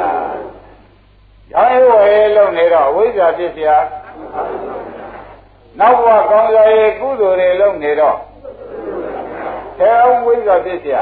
[1.53, 3.69] ရောင်းဝယ်လုပ်နေတော့ဝိဇ္ဇာပစ္စယ
[5.81, 8.17] နောက်ဘဝကောင်းစားရေးကုသိုလ်တွေလုပ်နေတော့
[9.79, 10.97] ထဲအောင်ဝိဇ္ဇာပစ္စယ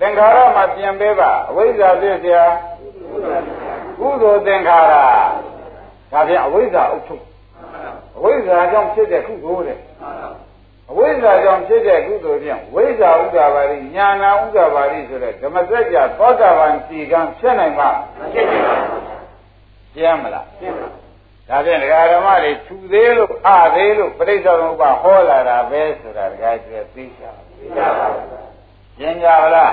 [0.00, 2.36] သင်္ခါရမှာပြင်ပေးပါဝိဇ္ဇာပစ္စယ
[4.02, 4.94] ကုသိုလ်သင်္ခါရ
[6.12, 7.24] ဒါဖြင့်အဝိဇ္ဇာအုပ်ချုပ်
[8.16, 9.78] အဝိဇ္ဇာကြောင့်ဖြစ်တဲ့ကုသိုလ်တဲ့
[10.90, 17.90] အဝိဇ္ဇာကြောင့်ဖြစ်တဲ့ကုသိုလ်ဖြင့်ဝိဇ္ဇာဥဒ္ဒါပါရိညာနာဥဒ္ဒါပါရိဆိုတဲ့ဓမ္မစကြာသောတာပန်စီကံဖြစ်နိုင်မှာ
[18.32, 19.02] ဖြစ်နိုင်ပါဘူး
[19.94, 20.88] ရှင်းမလားရှင်းပါ
[21.48, 28.41] ဒါဖြင့်ဒကာဓမ္မတွေထူသေးလို့အသေးလို့ပြိဿသမုပ္ပါဟောလာတာပဲဆိုတာဒကာကျွဲသိချာသိချာပါဘူး
[28.98, 29.72] ရှင်းကြပါလား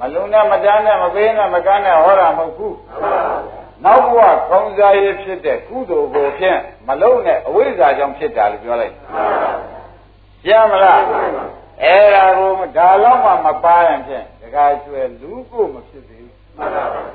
[0.00, 2.76] မလုံနဲ့မတန်းနဲ့မပေးနဲ့မကန်းနဲ့ဟောတာမဟုတ်ဘူး
[3.84, 8.94] နောက်ဘဝကောင်းစားရေးဖြစ်တဲ့ကုသိုလ်ကိုဖြင့်မလုံနဲ့အဝိဇ္ဇာကြောင့်ဖြစ်တာလို့ပြောလိုက်
[10.44, 11.02] ရှင်းမလား
[11.82, 16.34] အဲ့ဒါကိုဒါတော့မှမပါရင်ဖြင့်ဒကာကျွဲလူကိုမဖြစ်သေးဘူး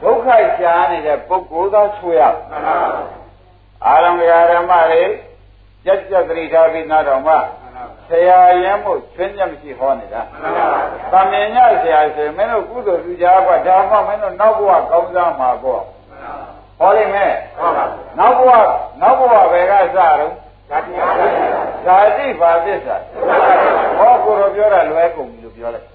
[0.04, 2.24] ဒုက္ခရှားနေတဲ့ပုဂ္ဂိုလ်သားဆွေရ
[3.86, 4.22] အာရမ
[4.52, 5.04] ဓမ္မတွေ
[5.86, 7.38] ကြက်ကြက်သတိထားပြီးနားတော်မှာ
[8.10, 10.22] ဆရာရင်မို့ချွင်းချက်မရှိဟောနေတာ။
[11.12, 15.82] သမင်ညဆရာဆိုမင်းတို့ကုသိုလ်ပြုကြပါဒါမှမင်းတို့နောက်ဘဝကောင်းစားမှာပေါ့။
[16.80, 18.52] ဟောလိမ့်မယ်။ဟုတ်ပါဘူး။နောက်ဘဝ
[19.02, 20.34] နောက်ဘဝဘယ်ကစတော့
[20.70, 20.94] ဇာတိ
[21.86, 22.96] ဇာတိဘာသစ္စာ
[23.98, 25.88] ဟောကိုရောပြောတာလွဲကုန်ပြီလို့ပြောလိုက်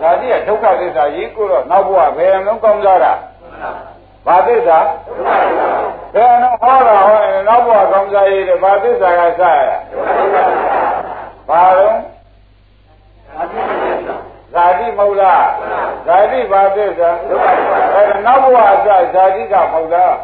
[0.00, 3.12] ဇာတိကဒုက္ခသစ္စာကြီးကိုတော့နောက်ဘဝဘယ်လုံးကောင်းစားတာ
[4.26, 4.78] ဘာသစ္စာ
[6.14, 9.70] ဘယ်တော့ဟောတာဟောရင်နောက်ဘဝကောင်းစားရေးတဲ့ဘာသစ္စာကစရ
[11.50, 11.96] ဘာတော့
[14.54, 15.44] ဇာတိမဟုတ်လား
[16.06, 17.10] ဇာတိဘာသစ္စာ
[17.94, 20.14] အဲနောက်ဘဝအစဇာတိကမဟုတ်လား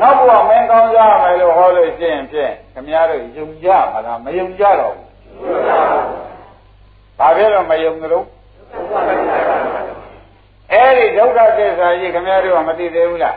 [0.00, 5.06] နောက်ဘဝမင်းကောင်းစားမယ်လို့ဟောလို့ရှိရင်ဖြင့်ခမည်းတော်ယုံကြမှာလားမယုံကြတော့ဘူး
[7.18, 8.24] ဘာဖြစ်လို့မယုံကြတော့
[10.72, 13.36] အဲ့ဒီဒုက္ခသစ္စာကြီးခမည်းတော်ကမသိသေးဘူးလား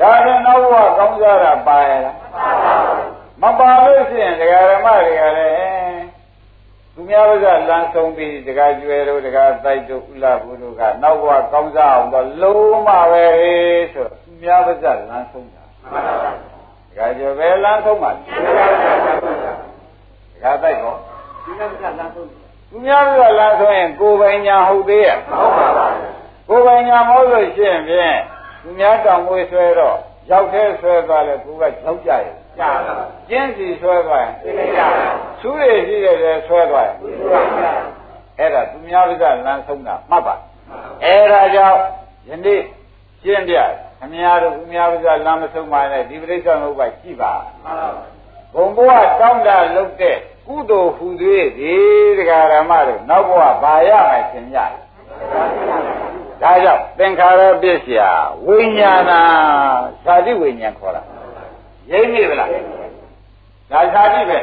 [0.00, 2.16] ဒါဆိုနောက်ဘဝကောင်းစားတာပါရလား
[3.42, 5.81] မပါလို့ရှိရင်ဒကာရမတွေကလည်း
[6.94, 13.26] သူများပါးကလမ်းဆုံးပြီးတကားကျွဲတို့တကားတိုက်တို့ဥလာဘူးတို့ကနောက်ဘဝကောင်းစားအောင်တော့လုံးမပဲ
[13.92, 18.14] ဆိုသူများပါးကလမ်းဆုံးတာမှန်ပါပါတကားကျွဲပဲလမ်းဆုံးပါတ
[20.42, 20.98] ကားတိုက်တော့
[21.44, 22.26] သူများပါးကလမ်းဆုံး
[22.70, 25.86] သူများပါးကလမ်းဆုံးရင်ကိုယ်ပိုင်ညာဟုတ်သေးရဲ့ဟုတ်ပါပါ
[26.48, 28.16] ကိုယ်ပိုင်ညာမဟုတ်လို့ရှိရင်ဖြင့်
[28.62, 29.96] သူများတောင်မွေးဆွဲတော့
[30.30, 32.94] ရောက်သေးဆွဲသွားလဲကိုယ်ကကြောက်ကြရဲ့ ကြားပါ
[33.28, 34.80] ကျင်းစီဆွဲသွားရင်သိနေကြ
[35.40, 36.96] သူတွေရှိတဲ့တည်းဆွဲသွားရင်
[38.38, 40.34] အဲ့ဒါသူများကလမ်းဆုံးတာမှတ်ပါ
[41.04, 41.78] အဲ့ဒါကြောင့်
[42.28, 42.60] ယနေ့
[43.22, 43.56] ရှင်းပြ
[43.98, 47.32] ခမည်းတော်သူများကလမ်းမဆုံးပါနဲ့ဒီပရိစ္ဆေသမုပ္ပါရှိပါ
[48.54, 51.74] ဘုံဘဝတောင်းတလုပ်တဲ့ကုသိုလ်ဟူသေးဒီ
[52.18, 54.58] တရားဓမ္မတို့နောက်ဘဝဘာရမယ်ရှင်ကြ
[56.42, 58.00] ဒါကြောင့်သင်္ခါရပစ္စယ
[58.46, 59.12] ဝိညာဏ
[60.04, 61.02] ဇာတိဝိညာဉ်ခေါ်တာ
[61.92, 62.48] ရိမ့်နေဗလား
[63.70, 64.38] ဒါဇာတိပဲ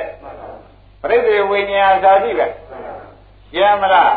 [1.01, 2.47] ပရိသေဝိညာဉ်ဇာတိပဲ
[3.51, 4.11] ရှင်းမလား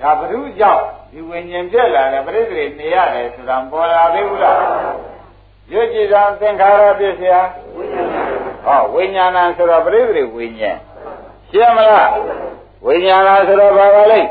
[0.00, 4.58] ဒါဘ ᱹ ကြောင့်ဒီဝိညာဉ်ပြက်လာတယ်ပရိသေနေရတယ်ဆိုတာပေါ်လာသေးဘူးလား
[5.72, 7.32] ရွတ်ကြည်သာသင်္ခါရပစ္စယ
[8.64, 10.76] ဟောဝိညာဏဆိုတော့ပရိသေဝိညာဉ်
[11.50, 12.10] ရှင်းမလား
[12.86, 14.28] ဝိညာဏဆိုတော့ဘာပါလိမ့်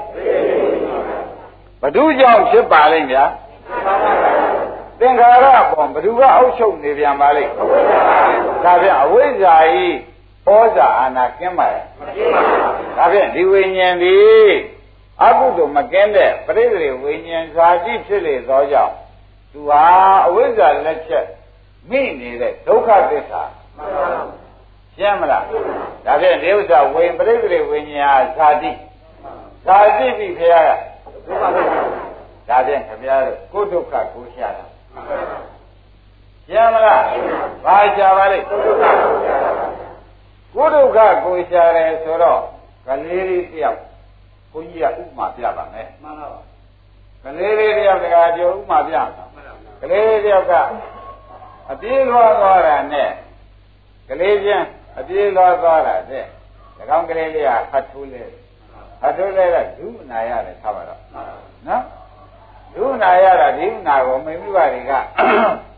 [1.81, 3.25] ဘ ᱹ ကြောင့်ဖြစ်ပါလိမ့်ဗျာ
[4.99, 7.51] သင်္ခါရပေါ်ဘ누구ကအောက်ချုပ်နေပြန်ပါလိမ့်
[8.63, 9.86] ဒါဖြင့်အဝိဇ္ဇာဤ
[10.47, 14.15] ဩဇာအာနာကင်းပါရဲ့မကင်းပါဘူးဒါဖြင့်ဒီဝိညာဉ်ဒီ
[15.23, 18.93] အကုသို့မကင်းတဲ့ပရိသေဝိညာဉ်ဇာတိဖြစ်လေသောကြောင့်
[19.51, 19.83] သူဟာ
[20.27, 21.25] အဝိဇ္ဇာလက်ချက်
[21.89, 23.43] မိနေတဲ့ဒုက္ခသစ္စာ
[23.77, 24.31] မှန်ပါဘူး
[24.95, 25.43] ရှင်းမလား
[26.05, 28.71] ဒါဖြင့်ဒီဥစ္စာဝိပရိသေဝိညာဉ်ဇာတိ
[29.65, 30.69] ဇာတိပြီခရက
[31.27, 31.81] ဒုက္ခသစ္စာ
[32.49, 34.65] ဒါဖြင့်ခင်ဗျားတို့ကိုယ်ဒုက္ခကိုရှာတာ
[36.47, 37.01] ရှင်းမလား
[37.65, 42.41] ဘာရှာပါလိမ့်ကိုယ်ဒုက္ခကိုရှာတယ်ဆိုတော့
[42.88, 43.79] ကလေးလေးတယောက်
[44.51, 46.39] ဘုန်းကြီးကဥပမာပြပါမယ်မှန်ပါပါ
[47.23, 49.23] ကလေးလေးတယောက်တကပြောဥပမာပြမှာ
[49.81, 50.53] ကလေးလေးတယောက်က
[51.71, 53.10] အပြေးလွှားသွားတာနဲ့
[54.10, 54.65] ကလေးချင်း
[54.99, 56.25] အပြေးလွှားသွားတာတဲ့၎
[56.97, 58.23] င်းကလေးလေးကဟတ်ထိုးလဲ
[59.01, 61.25] ဟတ်ထိုးလဲကဒုနာရတယ်ထားပါတော့နော်
[62.75, 64.93] ဒုနာရတာဒီနာကိုမိမိပါတွေက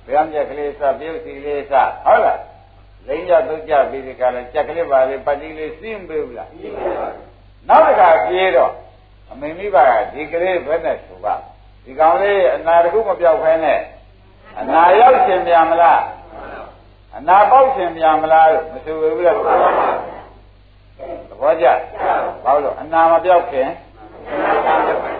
[0.08, 1.73] ဗျာမြက်ကလေးစပြုတ်စီလေးစ
[2.06, 2.39] ဟုတ်လား
[3.08, 7.10] လိမ့်ကြတုတ်ကြပြီးဒီကလည်းကြက်ကလေးပါလေပတ်တိလေးစီးမပေးဘူးလားစီးပါပါ
[7.69, 8.71] နောက်တစ်ခါပြေးတော့
[9.32, 11.36] အမိမိပါကဒီကလေးဘယ်နဲ့ဆိုပါ
[11.86, 13.80] ဒီကောင်လေးအနာတခုမပြောက်ခဲနဲ့
[14.60, 16.02] အနာရောက်ရှင်ပြန်မလား
[17.17, 19.36] အနာပေါက်ရှင်ပြန်မလားလို့မဆိုဘူးလား
[21.30, 21.67] သဘောကျ
[22.43, 23.67] ဘာလို့အနာမပြောက်ခင်
[25.17, 25.18] အ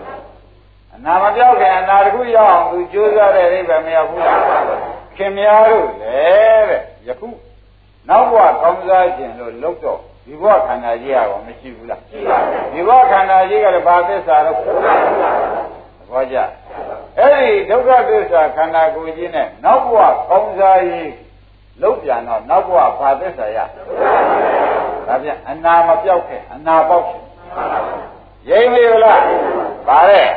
[1.05, 4.39] နာမပြောက်ခင်အနာတခုရောက်အောင်သူကြိုးစားတဲ့အိဗယ်မရောက်ဘူးလား
[5.15, 6.21] ခင်များတို့လေ
[6.69, 7.29] တဲ့ယခု
[8.09, 14.59] နောက်ဘဝကောင်းစားခြင်းလို့လောက်တော့ဒီဘဝခန္ဓာကြီးကတော့မရှိဘူးလားရှိပါဘူးဒီဘဝခန္ဓာကြီးကလည်းဘာသစ္စာတော့သ
[16.12, 16.38] ဘောကျ
[17.17, 21.12] အဲ့ဒီဒုက္ခသစ္စာခန္ဓာကိုယ်ကြီးနဲ့နောက်ဘဝကောင်းစားရေး
[21.81, 23.57] လောက်ပြန်တော့နောက်ဘဝဘာသစ္စာရ
[25.07, 27.19] ဒါပြန်အနာမပြောက်ခဲ့အနာပေါက်ခဲ့
[28.49, 29.21] ရိမ့်မေလား
[29.88, 30.29] ပါတဲ့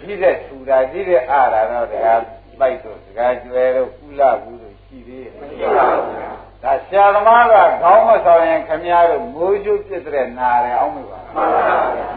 [0.00, 2.20] ဒီတဲ့ထူတာဒီတဲ့အားတာတော့တရား
[2.60, 6.04] ပိုက်တို့စကားကျွဲတို့ကုလဘူးတို့ရှိသေးရဲ့မရှိပါဘူး
[6.62, 11.18] ဒါဆရာသမားကခေါင်းမဆောင်ရင်ခမည်းတော်မိုးကျုပ်ပြစ်တဲ့နာတယ်အောင်းမပါ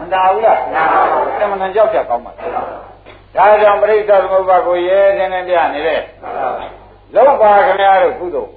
[0.00, 6.00] မနာဘူးလားနာပါဘူးအမှန်ကြောက်ကြကောင်းပါဒါကြောင့်ပရိစ္ဆေသမုပ္ပါကိုရဲခြင်းနဲ့ပြနေတဲ့
[7.14, 8.50] လောက်ပါခမည်းတော်ကုသိုလ်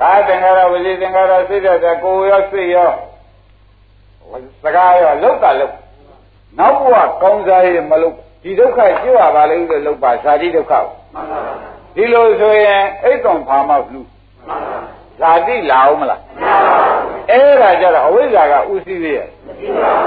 [0.00, 2.90] ကာသင်္ခါရဝစီသင်္ခါရစိတ်ဓာတ်ကိုရောစိတ်ရော
[4.62, 5.74] စကားရောလောက်ကလောက်
[6.58, 10.72] နောက်ဘဝကောင်းစားရေးမလုပ်ဒီဒုက္ခကျွတ်ရပါလိမ့်လို့လောက်ပါဇာတိဒုက္ခ
[11.94, 14.00] ဒီလိုဆိုရင်အိတ်ကောင်ဖာမောက်လူ
[15.20, 16.20] ဇာတိလာအောင်မလား
[17.30, 19.26] အဲ့ဒါကြတော့အဝိဇ္ဇာကဥသိသေးရဲ့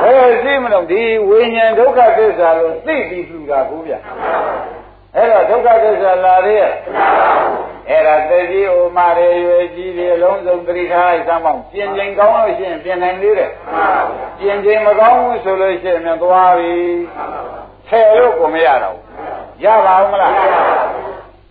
[0.03, 3.93] ဘယ်သိမလို့ဒီဝိညာဉ်ဒုက္ခသစ္စာလို့သိပြီးလှူတာကိုဗျ
[5.15, 6.71] အဲ့တော့ဒုက္ခသစ္စာလာသေးရဲ့
[7.89, 13.51] အဲ့ဒါသေကြီးအိုမာရေရွယ်ကြီးတွေအလုံးစုံသတိထားလိုက်စမ်းပါဦးပြင်ချိန်ကောင်းလို့ရှိရင်ပြင်နိုင်သေးတယ်
[14.39, 16.75] ပြင်ချိန်မကောင်းဘူးဆိုလို့ရှိရင်သွားပြီ
[17.87, 20.31] ဆယ်လို့ကိုမရတော့ဘူးရပါဦးမလား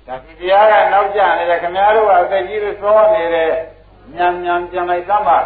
[0.08, 3.52] ဒါဒီတရားကနောက်ကျနေတယ်ခင်ဗျားတို့ကအသက်ကြီးလို့စောနေတယ်
[4.16, 5.38] ညံညံပြန်လိုက်သမ်းပါ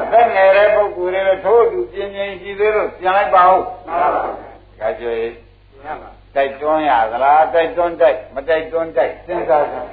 [0.00, 3.60] အသက်ငယ်တဲ့ပုဂ္ဂိုလ်တွေလည်းထိုးတူပြင်းပြင်းရှိသေးလို့ပြန်လိုက်ပါဦး
[4.80, 5.16] ဒါကြွေ
[6.34, 9.90] တိုက်တွန်းရသလားတိုက်တွန်းတိုက်မတိုက်တွန်းတိုက်စဉ်းစားစမ်း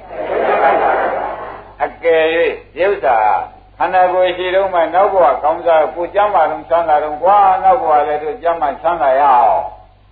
[1.84, 2.24] အကယ်၍
[2.80, 3.20] ရုပ်သာ
[3.78, 9.64] ခန္ဓာကိုယ်ရှိတော့မှနောက်ဘဝကောင်းစားကိုကြမ်းပါတော့ချမ်းသာတော့ကွာနောက်ဘဝလည်းတို့ကြမ်းမှချမ်းသာရအောင်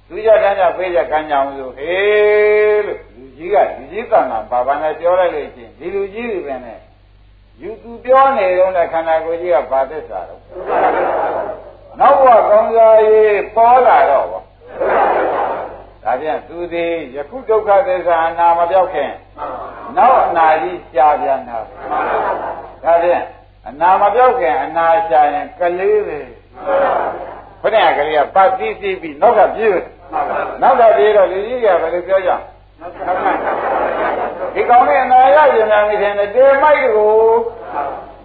[0.08, 6.80] သူကြတန်းကြဖေးကြခံကြအောင်ဆိုဟေးလို့လူကြီးကလူကြီးကံကဘာဘာနဲ့ပြောလိုက်လို့ချင်းဒီလူကြီးတွေပဲနဲ့
[7.62, 10.42] ယူသူပြောနေတော့လည်းခန္ဓာကိုယ်ကြီးကဘာသစ္စာတော့
[12.00, 14.42] နောက်ဘဝကောင်းစားရေးပေါ်လာတော့ဗော
[16.04, 19.12] ဒါပြန်သူသည်ယခုဒုက္ခသစ္စာအနာမပြောက်ခင်
[19.98, 21.58] နောက်အနာကြီးရှားပြန်တာ
[22.84, 23.24] ဒါပြန်
[23.68, 26.20] အနာမပြောက်ခင်အနာရှာရင်ကလေးပဲ
[27.62, 29.82] ခொနည်းကလေးကပတ်တိတိပြီးနောက်ကပြေး
[30.62, 32.32] နောက်ကပြေးတော့လူကြီးကဘယ်လိုပြောကြ
[34.54, 37.12] ဒီကောင်လေးအနာရရင်များနေတယ်တေမိုက်ကို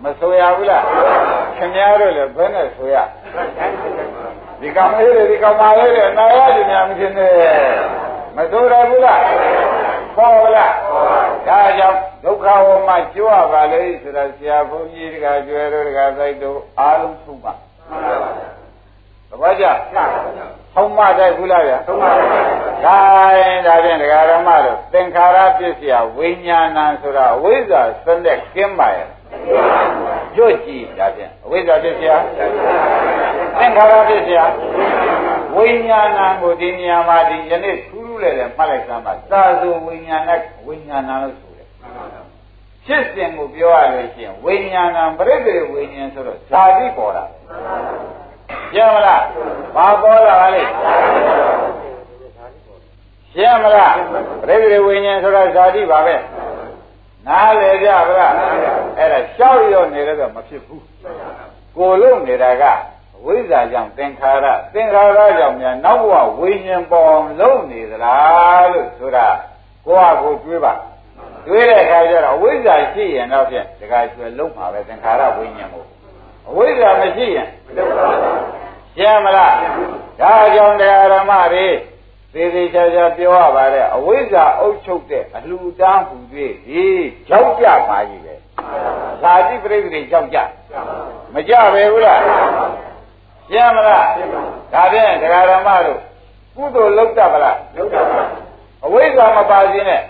[0.02, 0.84] မဆိုရဘူးလား
[1.56, 2.96] ခင်ဗျားတို့လည်းဘယ်နဲ့ဆိုရ
[4.60, 7.32] ဒီကောင်လေးတွေဒီကောင်မလေးတွေအနာရရင်များမဖြစ်နဲ့
[8.36, 9.20] မဆိုရဘူးလား
[10.16, 10.72] ပေါ်လား
[11.48, 17.52] ဒါကြောင့်ဒုက္ခဝမကျွရပါလေဆိုတာဆရာဘုန်းကြီးတကကျွဲတို့တကသိုက်တို့အားလုံးသုံးပါ
[19.30, 19.66] သဘောကျ
[20.74, 22.28] သုံးမတိုက်ဘူးလားဗျာသုံးမတိုက်
[22.84, 22.98] ဒါ
[23.38, 29.08] ရင်ဒါဖြင့်ဒကာရမတို့သင်္ခါရပစ္စယဝိညာဏဆိုတာအဝိဇ္ဇာစတဲ့ကင်းပါရဲ့
[30.36, 32.10] ညွတ်ကြည့်ဒါဖြင့်အဝိဇ္ဇာပစ္စယ
[33.58, 34.38] သင်္ခါရပစ္စယ
[35.56, 40.30] ဝိညာဏကိုဒီနေရာမှာဒီယနေ့ထူးထူးလည်းလည်းမှတ်လိုက်စမ်းပါသာသုဝိညာဏ
[40.66, 41.68] ဝိညာဏလို့ဆိုတယ်
[42.86, 47.24] ဖြစ်စဉ်ကိုပြောရလို့ရှိရင်ဝိညာဏပရိသေဝိညာဉ်ဆိုတော့ဇာတိပေါ်တာ
[48.72, 49.24] ရှင်းမလား
[49.74, 50.62] ဘာပေါ်လာလဲ
[53.32, 53.94] ရှင်းမလား
[54.42, 56.16] ပရိသေဝိညာဉ်ဆိုတော့ဇာတိပါပဲ
[57.28, 58.32] နားလေကြဗလား
[58.98, 60.84] အဲ့ဒါရှောက်ရောနေတော့မဖြစ်ဘူး
[61.76, 62.64] ကိုလုံးနေတာက
[63.24, 69.26] ဝိဇ္ဇာကြောင့်သင်္ခါရသင်္ခါရကြောင့်များနောက်ဘဝဝိညာဉ်ပေါ်လုံးနေသလားလို့ဆိုတာ
[69.86, 70.72] ကိုယ့်ဟာကိုယ်တွေးပါ
[71.46, 75.84] တွေးတဲ့အခါကျတော့အဝိဇ္ဇာရှိရင်တော့ဖြင့်တခါကျွယ်လုံးမှာပဲသင်္ခါရဝိညာဉ်ကို
[76.48, 77.48] အဝိဇ္ဇာမရှိရင်
[78.96, 79.52] ရှင်းမလား
[80.20, 81.66] ဒါကြောင့်တရားဓမ္မတွေ
[82.37, 86.16] သေးသေးချာချာပြောရပါတယ်အဝိဇ္ဇာအုပ်ချုပ်တဲ့အလှူတန်းဟူ၍
[86.66, 86.85] ဒီ
[87.29, 88.35] ကြောက်ကြပါကြီးပဲ
[89.22, 90.38] ဇာတိပရိသေကြောက်ကြ
[91.35, 92.20] မကြပဲဘူးလား
[93.51, 94.07] ရှင်းမလား
[94.72, 96.01] ဒါဖြင့်တရားဓမ္မတို့
[96.57, 98.20] ကုသိုလ်လုပ်တတ်ပါလားလုပ်တတ်ပါ
[98.85, 100.01] အဝိဇ္ဇာမပါစေနဲ့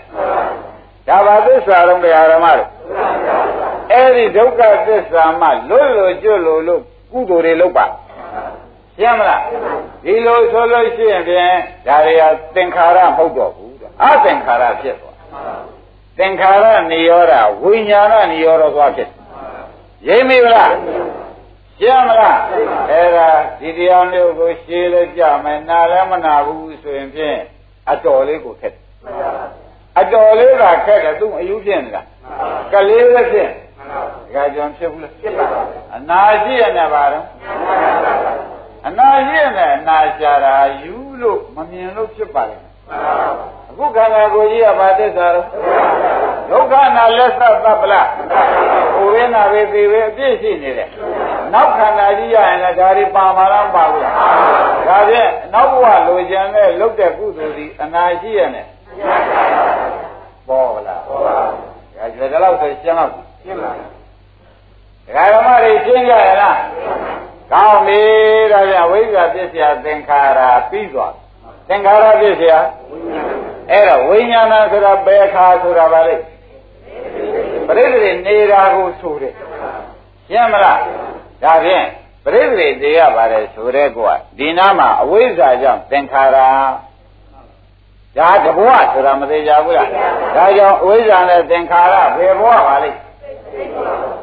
[1.07, 2.69] ဒါပါသစ္စာတော့တရားဓမ္မတို့
[3.91, 7.85] အဲ့ဒီဒုက္ခသစ္စာမှလွတ်လွတ်ကျွတ်လို့လို့ကုသိုလ်တွေလုပ်ပါ
[8.99, 9.41] ရှင်းမလား
[10.03, 11.55] ဒီလိုဆိုလို့ရှိရင်ဖြင့်
[11.87, 12.23] ဒါတွေက
[12.55, 15.17] သင်္ခါရမဟုတ်တော့ဘူးအသင်္ခါရဖြစ်သွား
[16.17, 17.33] သင်္ခါရနိရောဓ
[17.63, 19.09] ဝိညာဏနိရောဓသွားဖြစ်
[20.07, 20.71] ရိပ်မိဗလား
[21.79, 22.39] ရှင်းမလား
[22.89, 23.29] အဲ့ဒါ
[23.59, 27.39] ဒီတရားမျိုးကိုရှင်းလို့ကြမယ်နားလည်းမနာဘူးဆိုရင်ဖြင့်
[27.91, 28.75] အတော်လေးကိုခက်
[29.99, 32.01] အတော်လေးကခက်တယ်သူအယူဖြစ်နေတာ
[32.71, 33.49] ကလေးပဲဖြစ်
[34.33, 35.45] ဒါကြောင့်ဖြစ်ဘူးလားဖြစ်ပါ
[35.95, 37.25] အနာရှိရနေပါတော့
[38.87, 42.57] အနာရှိရနေအနာရှာတာယူလို့မမြင်လို့ဖြစ်ပါလေ
[43.69, 45.41] အခုခန္ဓာကိုယ်ကြီးကဘာသစ္စာလဲ
[46.49, 48.07] ဒုက္ခနာလက်သသဗ္ဗလား
[48.95, 50.89] ဟိုရင်းနာပဲသေပဲအပြည့်ရှိနေတယ်
[51.53, 54.15] နောက်ခန္ဓာကြီးရရင်လည်းဒါတွေပါမာလားပါဘူးလား
[54.87, 58.65] ဒါဖြင့်နောက်ဘဝလိုချင်တဲ့လုတ်တဲ့ကုသိုလ်ဒီအနာရှိရနဲ့
[60.47, 61.33] ပေါ်လားပေါ်ပါ
[61.97, 63.11] ဒါကြည့်တော့ဆိုရှင်းတော့
[63.43, 63.79] ရှင်းပါဒ
[65.15, 66.57] ကာဓမ္မတွေရှင်းကြရလား
[67.51, 68.01] ကောင်းပြီ
[68.51, 71.13] ဒါကြောင့်ဝိဇ္ဇာပစ္စယသင်္ခါရပြီးသွား
[71.67, 72.53] သင်္ခါရပစ္စယ
[73.71, 76.15] အဲ့တော့ဝိညာဏဆိုတာဘယ်ခါဆိုတာပါလေ
[77.67, 79.33] ပရိသေနေတာကိုဆိုတယ်
[80.27, 80.79] ရှင်းမလား
[81.43, 81.85] ဒါဖြင့်
[82.23, 86.37] ပရိသေတေရပါတယ်ဆိုတဲ့ကွာဒီနာမှာအဝိဇ္ဇာကြောင့်သင်္ခါရ
[88.17, 89.89] ဒါတဘဝဆိုတာမသေးကြဘူးလား
[90.35, 92.97] ဒါကြောင့်အဝိဇ္ဇာနဲ့သင်္ခါရဘယ်ဘဝပါလိမ့်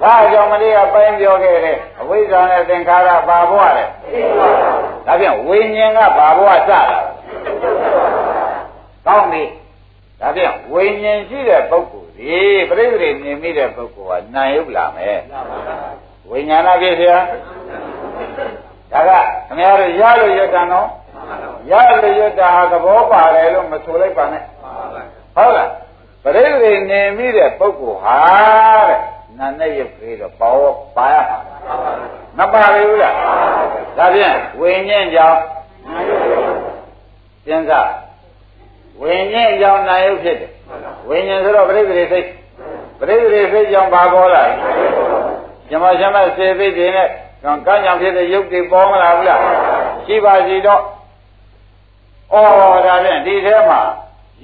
[0.02, 3.84] ဒါကြောင့်မလေးကပိုင်းပြောခဲ့တယ်အဝိဇ္ဇာနဲ့သင်္ခါရဘာဘဝလဲ
[5.06, 6.80] ဒါဖြင့်ဝိညာဉ်ကဘာဘဝစတာ
[9.06, 9.42] ကောင်းပြီ
[10.20, 15.20] ဒါဖြင့်ဝိညာဉ်ရှိတဲ့ပုဂ္ဂိုလ်ဒီပြိဿတွေမြင်မိတဲ့ပုဂ္ဂိုလ်ကနာယုတ်လာမယ်
[16.30, 17.18] ဝိညာဏပြည့်စရာ
[18.92, 19.10] ဒါက
[19.46, 20.88] ခင်ဗျားတို့ရလို့ရတန်တော့
[21.70, 24.42] ရလို့ရတာဟာသဘောပါတယ်လို့မဆိုလိုက်ပါနဲ့
[25.36, 25.70] ဟုတ်လား
[26.22, 28.18] ပရိသေနေမိတဲ့ပုဂ္ဂိုလ်ဟာ
[28.88, 28.98] တဲ့
[29.38, 30.52] နာနဲ့ရုပ်ကလေးတော့ပေါ
[30.96, 31.38] ပါရမှာ
[32.38, 33.14] မပါဘူးလား
[33.96, 35.38] ဒါဖြင့်ဝိညာဉ်ကြောင့်
[37.46, 37.90] စဉ်းစား
[39.00, 40.50] ဝိညာဉ်ကြောင့်နာယုတ်ဖြစ်တယ်
[41.08, 42.26] ဝိညာဉ်ဆိုတော့ပရိသေစိတ်
[42.98, 44.54] ပရိသေစိတ်ကြောင့်ဘာပေါ်လာလဲ
[45.68, 47.08] ဇမဇမစေသိတွေနဲ့
[47.44, 47.52] ကံ
[47.84, 49.40] ကြောင့်ဖြစ်တဲ့ရုပ်တွေပေါ်မလာဘူးလား
[50.06, 50.80] ရှိပါစီတော့
[52.32, 52.36] ဩ
[52.86, 53.80] ဒါဖြင့်ဒီထဲမှာ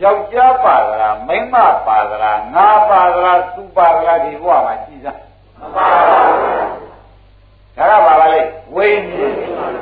[0.03, 5.19] ယောက်ျားပါသလားမိန်းမပါသလားငါပါသလားသူပါသလားဒီဘဝမှာရှိစား
[5.61, 8.41] မပါဘူးဒါကပါပါလေ
[8.77, 9.33] ဝိညာဉ်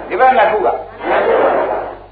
[0.09, 0.69] ဒီဘက်နှစ်ခုက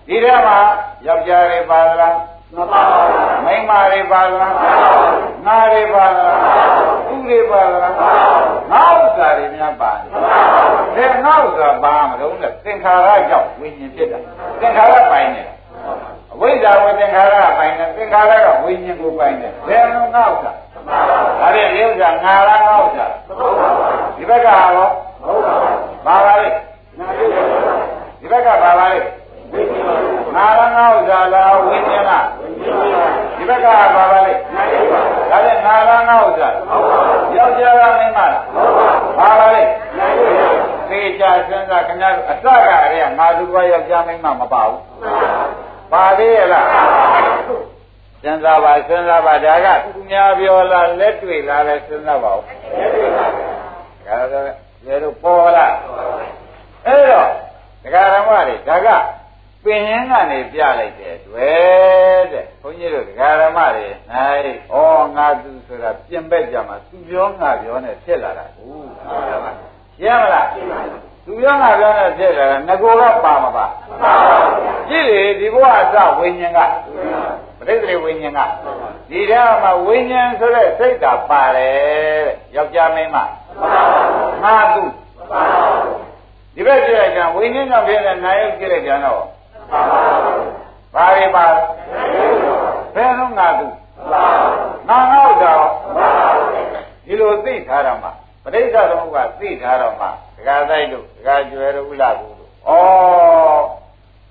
[0.08, 0.58] ဒီထဲမှာ
[1.06, 2.14] ယောက်ျားတွေပါသလား
[2.56, 4.52] မပါဘူးမိန်းမတွေပါသလား
[5.46, 6.40] ငါတွေပါသလား
[7.06, 7.94] သူတွေပါလား
[8.72, 9.92] ငါဥစ္စာတွေများပါ
[10.96, 14.18] တယ်ဒါငါဥစ္စာပါမလို့လဲသင်္ခါရကြောင့်ဝိညာဉ်ဖြစ်တာ
[14.60, 15.48] သင်္ခါရပိုင်တယ်
[16.32, 20.52] အဝိဇ္ဇာဝသင်္ခါရပိုင်တယ်သင်္ခါရကဝိညာဉ်ကိုပိုင်တယ်ဘယ်လိုငါဥစ္စာ
[21.40, 23.06] ဒါတဲ့ဒီဥစ္စာငါလားငါဥစ္စာ
[24.16, 24.90] ဒီဘက်ကဟာရော
[26.06, 26.48] ဘာပါလဲ
[28.20, 29.00] ဒီဘက်ကဘာပါလဲ
[30.34, 32.26] ငါလားငါဥစ္စာလားဝိညာဉ်လား
[33.36, 34.32] ဒီဘက်ကဘာပါလဲ
[35.30, 36.48] ဒါတဲ့ငါလားငါဥစ္စာ
[37.36, 38.32] ယောက်ျားလားမိန်းမလား
[39.18, 39.62] ဘာပါလဲ
[40.90, 44.80] သေချာစဉ်းစားခင်ဗျားအစကတည်းကငါသူကယောက်ျားမိန်းမမပါဘူး
[45.92, 46.66] ပါသေးရဲ့လား
[48.22, 53.26] စဉ်းစားပါစဉ်းစားပါဒါကသူများပြောလားလက်တွေ့လားလဲစဉ်းစားပါဦးလက်တွေ့ပါ
[54.06, 54.44] ဒါတော့
[54.86, 55.74] ရေတို့ပေါ်လား
[56.86, 57.30] အဲ့တော့
[57.82, 58.88] ဒကာရမတွေဒါက
[59.64, 64.40] ပင်ရင်းကနေပြလိုက်တဲ့တွေ့တဲ့ဘုန်းကြီးတို့ဒကာရမတွေနိုင်
[64.72, 64.74] ဩ
[65.16, 68.88] ငါသူဆိုတာပြင်ပက်ကြမှာသူပြောငါပြောနဲ့ဖြစ်လာတာဟုတ်
[70.04, 70.46] ရမလား
[71.26, 73.66] သူပြောငါပြောနဲ့ဖြစ်လာတာငကိုကပါမပါ
[74.88, 76.60] ကြည့်လေဒီဘဝအစဝိညာဉ်က
[77.58, 78.40] ပရိသေဝိညာဉ်က
[79.10, 81.74] ဒီထဲမှာဝိညာဉ်ဆိုတဲ့စိတ်ကပါတယ်
[82.26, 83.16] တဲ့ယောက်ျားမင်းမ
[84.42, 84.82] ငါသူ
[86.54, 89.22] ဒီဘက်ကြည့်လိုက်ကြဝိညာဉ်ကြောင့်ဖြစ်တဲ့နာယုတ်ကြည့်လိုက်ကြတော့
[90.94, 91.44] ဘာတွေပါ
[92.94, 93.66] ဘယ်တော့ငါသူ
[94.88, 95.64] ငါငေါ့တော့
[97.06, 98.10] ဒီလိုသိထားတော့မှ
[98.46, 102.74] ပရိစ္ဆေသမုပ္ပါသိထားတော့မှဒကာတိုက်တို့ဒကာကျွယ်တို့ဥလာဘူးတို့ဩ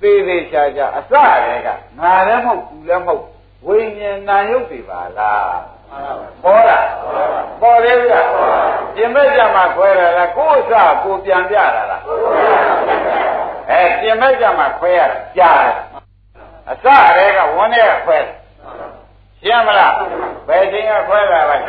[0.02, 1.14] သေသေးချာချာအစ
[1.46, 3.24] ရဲကငါလည်းမဟုတ်သူလည်းမဟုတ်
[3.66, 5.60] ဝိညာဉ်နာယုတ်တွေပါလား
[6.44, 6.88] ပေါ်လား
[7.62, 8.22] ပေါ်သေးဗျာ
[8.96, 10.74] ပြင်မဲ့ကြမှာခွဲရလားကိုယ်အစ
[11.04, 12.02] ကိုပြန်ပြတာလား
[13.70, 15.78] အဲပြင်မဲ့ကြမှာခွဲရတာကြားတယ်
[16.72, 16.86] အစ
[17.18, 18.18] ရဲကဝန်းထဲကခွဲ
[19.40, 19.94] ရှင်းမလား
[20.48, 21.64] ဘယ်ချိန်ကခွဲလာလိုက်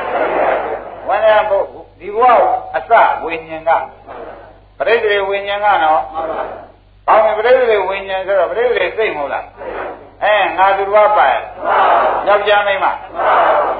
[1.09, 1.53] ဝန်းထဲက
[2.01, 2.43] ဒီဘဝ
[2.77, 2.93] အစ
[3.25, 3.71] ဝိညာဉ်က
[4.79, 6.01] ပရိသေဝိညာဉ်ကနော်
[7.07, 9.47] ဘာလို့ပရိသေဝိညာဉ်ဆိုတော့ပရိသေစိတ်မဟုတ်လား
[10.25, 11.27] အဲငါသူတော်ပါ
[12.29, 12.87] ယောက်ျားမိန်းမ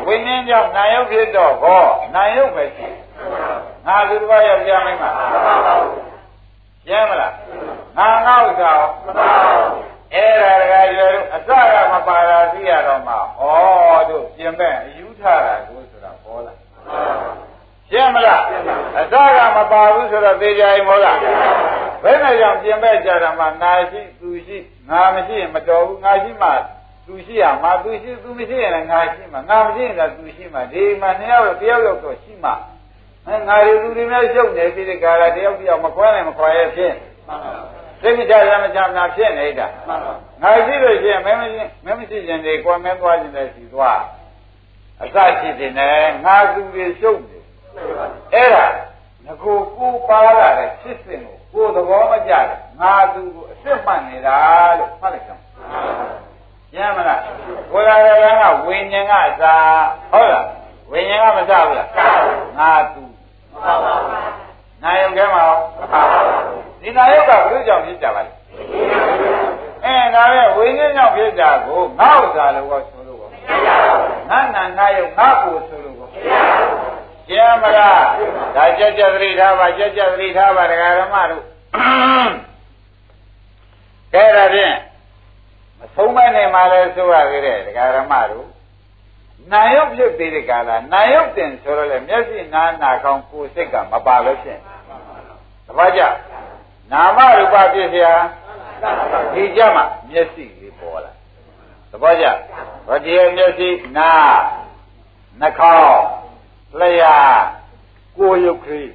[0.07, 1.81] ဝိညာဉ်ကြောင့်နာယုတ်ဖြစ်တော့ဟော
[2.15, 2.89] နာယုတ်ပဲရှိ
[3.87, 5.05] ငါသူတော်ယောက်ျားမိန်းမ
[6.87, 7.33] ရှင်းမလား
[7.99, 8.73] ငါငါဥစ္စာ
[10.15, 13.19] အဲ့ဒါတကယ်ရွယ်လို့အစကမပါတာသိရတော့မှဩ
[14.09, 16.57] တို့ပြင်မဲ့အယူထတာကိုဆိုတာဟောလား
[17.91, 18.43] ရှင်းမလား
[18.99, 21.19] အစကမပါဘူးဆိုတော့သိကြရင်မဟုတ်လား
[22.03, 26.49] ဘယ်နဲ့ကြောင့်ပြင်မဲ့ကြတာမှငါရှိသူရှိငါမရှိရင်မတော်ဘူးငါရှိမှ
[27.07, 32.55] သူရှိရမှာသူရှိသူမရှိရင်လည်းငါရှိမှာငါမရှိရင်လည်းသူရှိမှာဒီမှာနှစ်ယောက်တယောက်ယောက်တော့ရှိမှာ
[33.27, 36.93] အဲငါတွေလူတွေနဲ့ရှုပ်နေပြီးဒီကာလတယောက်တယောက်မခွဲနိုင်မခွာရဲ့ဖြစ်
[38.01, 39.67] စိတ်မချလက်မချနာဖြစ်နေတာ
[40.43, 44.01] ငါရှိလို့ရှိရင်မင်းမရှိမင်းမရှိရင်ဒီကွာမင်းသွားခြင်းလည်းရှိသွား
[45.03, 47.36] အစရှိတယ်နဲ့ငါသူတွေရှုပ်နေ
[48.35, 48.65] အဲ့ဒါ
[49.25, 52.45] ငကိုကိုပါလာတဲ့ဖြစ်စဉ်ကိုကိုသဘောမကျတယ်
[52.81, 54.37] ငါသူကိုအစ်စ်မှတ်နေတာ
[54.79, 55.33] လို့မှတ်လိုက်ကြ
[56.75, 57.21] ရမ်းမလား
[57.71, 59.55] ကိုယ်ရရကဝိညာဉ်ကအစာ
[60.13, 60.45] ဟုတ်လား
[60.91, 61.89] ဝိညာဉ်ကမစဘူးလား
[62.59, 63.03] ငါသူ
[64.83, 65.43] နာယုံထဲမှာ
[66.81, 68.33] ဒီနာယုံကဘုရားကြောင့်ဖြစ်ကြပါလေ
[69.85, 73.29] အဲဒါပဲဝိညာဉ်ကြောင့်ဖြစ်တာကိုငါဥစ္စာလို့ကောဆိုလို့ကော
[74.31, 76.09] ငါနာနာယုံငါကိုဆိုလို့ကော
[77.30, 78.04] ကျမ်းမလား
[78.56, 81.44] ဒါကြက်ကြက်သတိထားပါကြက်ကြက်သတိထားပါဒကာရမတို့
[84.14, 84.76] ကဲဒါဖြင့်
[85.80, 88.48] မဆုံးမနေမှလည်းဆိုရသေးတယ်ဒကာရမတို့
[89.52, 94.60] နာယုတ်ဖြစ်သေးတဲ့ကာလနာယုတ်တင်ဆိုတော့လေမျက်စိနာနာကောင်းကိုယ်စိတ်ကမပါလို့ဖြစ်
[95.68, 96.02] တပတ်ကြ
[96.92, 98.08] နာမရူပဖြစ်เสีย
[99.34, 101.12] ဒီကြမှာမျက်စိလေးပေါ်လာ
[101.92, 102.26] တပတ်ကြ
[102.88, 104.12] ဗတိယမျက်စိနာ
[105.40, 106.00] နှာခေါင်း
[106.81, 107.17] လျာ
[108.19, 108.93] ကိုယုတ်ခရီး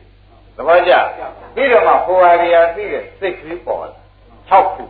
[0.56, 0.94] သဘောကျ
[1.56, 3.90] ပြီးတော့မှဟိုဟာရီယာသိတဲ့စိတ်ခရီးပေါ်လာ
[4.50, 4.84] 6ခု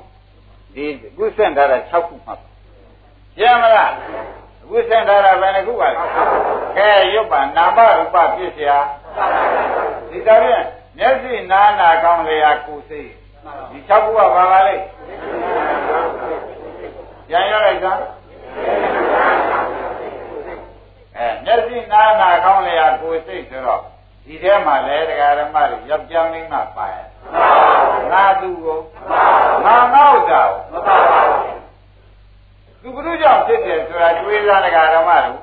[0.76, 2.32] ဒီအခုဆင့်ထားတာ6ခုမှ
[3.38, 3.92] ကျမ်းမလား
[4.64, 6.04] အခုဆင့်ထားတာဘယ်နှခုပါလဲ
[6.78, 8.78] ကဲရုပ်ပါနာမရူပပြည့်စရာ
[10.10, 10.64] ဒီတော့ပြန်
[10.98, 13.10] မျက်စိနာနာကောင်းလျာကိုစိတ်
[13.72, 14.76] ဒီ6ခုကဘာပါလဲ
[17.28, 18.00] ပြန်ရလိုက်သား
[21.22, 23.82] အဲမျက်စိနာနာကောင်းလျာကိုယ်စိတ်ဆိုတော့
[24.26, 27.06] ဒီထဲမှာလဲတရားဓမ္မတွေယောက်ျားလေးမှပါရဲ့
[28.12, 28.80] ငါသူကို
[29.66, 31.52] ငါငေါ့တာကိုမပါပါဘူး
[32.82, 35.40] သူဘုရုကြောင့်ဖြစ်တယ်ဆိုတာတွေးစားတရားဓမ္မတို့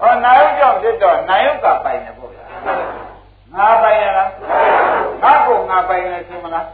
[0.00, 2.44] ဟောနာယုတ်ကြောင့်ဖြစ်တော့နာယုတ်ကပိုင်တယ်ပေါ့ဗျာ
[3.54, 4.30] ငါပိုင်ရလား
[5.22, 6.66] ငါကိုငါပိုင်တယ်ဆိုမလား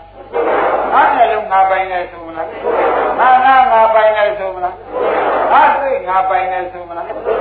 [0.92, 2.48] ငါမျက်လုံးငါပိုင်တယ်ဆိုမလား
[3.18, 4.74] ငါနာငါပိုင်တယ်ဆိုမလား
[5.54, 7.38] ငါငါသိငါပိုင်တယ်ဆိုမလားဘယ်ဟုတ်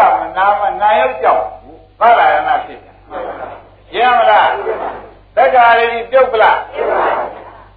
[0.00, 1.44] ရမနာမနာရုပ်ကြောင့်
[2.00, 2.96] ပါလာရနာဖြစ်တယ်
[3.90, 4.50] ရှင်းမလား
[5.36, 6.58] တက္ကရာကြီးပြုတ်ပလား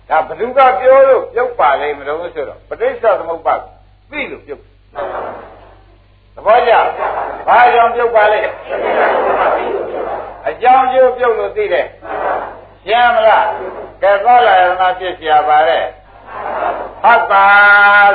[0.09, 3.53] ဒါဘ누구ကပြောလို့ပြုတ်ပါလိမ့်မလို့ဆိုတော့ပဋိစ္စသမုပ္ပါ
[4.11, 4.61] သိလို့ပြုတ်
[6.35, 6.73] သဘောကျ
[7.47, 8.53] ဘာကြောင့်ပြုတ်ပါလိမ့်
[10.47, 11.87] အကြောင်းကျိုးပြုတ်လို့သိတယ်
[12.85, 13.45] ရှင်းမလား
[14.01, 15.83] ကဲကောလာရဏပြည့်စရာပါတဲ့
[17.02, 17.46] ဖတ်တာ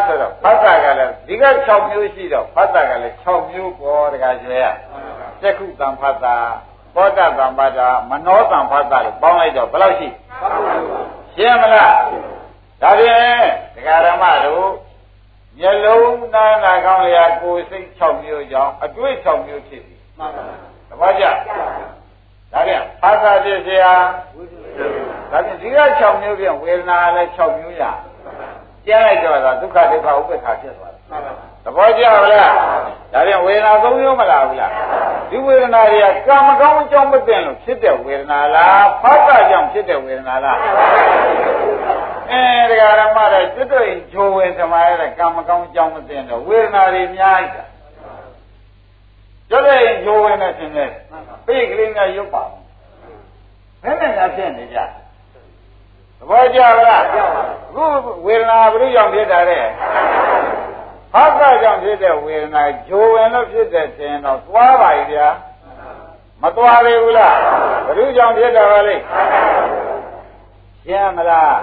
[0.05, 4.65] ဆိုတော့ဖတ်တာကလည်းဒီက6မျိုးရှိတော့ဖတ်တာကလည်း6မျိုးပေါ်တခါကျဲရ
[5.41, 6.35] စက္ခုတံဖတ်တာ
[6.95, 10.07] ပောတတံဖတ်တာမနောတံဖတ်တာလို့ပေါင်းလိုက်တော့ဘယ်လောက်ရှိ
[11.33, 11.93] ရှင်းမလား
[12.81, 13.45] ဒါဖြင့်
[13.75, 14.67] ဒကာရမတို့
[15.59, 20.55] မျက်လုံးနာနာကောင်းလျာကိုယ်စိတ်6မျိုးကြောင့်အတွေ့6မျိုးဖြစ်ပြီမှန်ပါပါ
[20.89, 21.25] သဘောကျ
[22.53, 23.85] ဒါပြန်ဖတ်တာဖြစ်เสีย
[25.31, 27.83] ဒါပြန်ဒီက6မျိုးပြန်ဝေဒနာလည်း6မျိုးရ
[28.86, 31.02] ကျန်လိုက်တော့ဒုက္ခဒုက္ခဥပ္ပခါဖြစ်သွားတယ်
[31.64, 32.52] သဘောကျပါလား
[33.12, 34.72] ဒါပြန်ဝေဒနာ၃မျိုးမလားဘူးလား
[35.30, 40.58] ဒီဝေဒနာတွေကကံမကောင်းအကြောင်းမသိလို့ဖြစ်တဲ့ဝေဒနာလားဖတ်တာကြောင့်ဖြစ်တဲ့ဝေဒနာလား
[42.30, 47.58] အဲတရားဓမ္မတဲ့ကျွတ်တွေ့ဂျိုဝင်သမားရဲ့ကံမကောင်းအကြောင်းမသိတော့ဝေဒနာတွေများကြ
[49.50, 50.90] ကျွတ်တွေ့ဂျိုဝင်တဲ့ရှင်နဲ့
[51.46, 52.44] ပိတ်ကလေးနဲ့ရုပ်ပါ
[53.82, 55.01] ဘယ်နဲ့ကဖြစ်နေကြသ
[56.29, 57.85] ဘောကျလားအခု
[58.25, 59.59] ဝေဒနာဘယ်လိုကြောင့်ဖြစ်တာလဲ
[61.13, 65.27] ဟောက်ကကြောင့်ဖြစ်တဲ့ဝေဒနာဂျိုဝင်လို့ဖြစ်တဲ့ခြင်းတော့သွားပါ ਈ ဗျာ
[66.41, 67.35] မသွားသေးဘူးလား
[67.85, 68.95] ဘယ်လိုကြောင့်ဖြစ်တာပါလဲ
[70.83, 71.57] ရှင်းမလား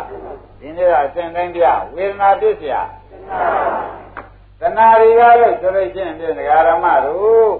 [0.60, 1.62] ဒီနေ့ကအစဉ်တိုင်းပြ
[1.94, 2.76] ဝေဒနာဖြစ်เสีย
[4.60, 7.52] တဏှာတွေကလို့ဆိုလို့ရှိရင်ပြဒကာရမတို့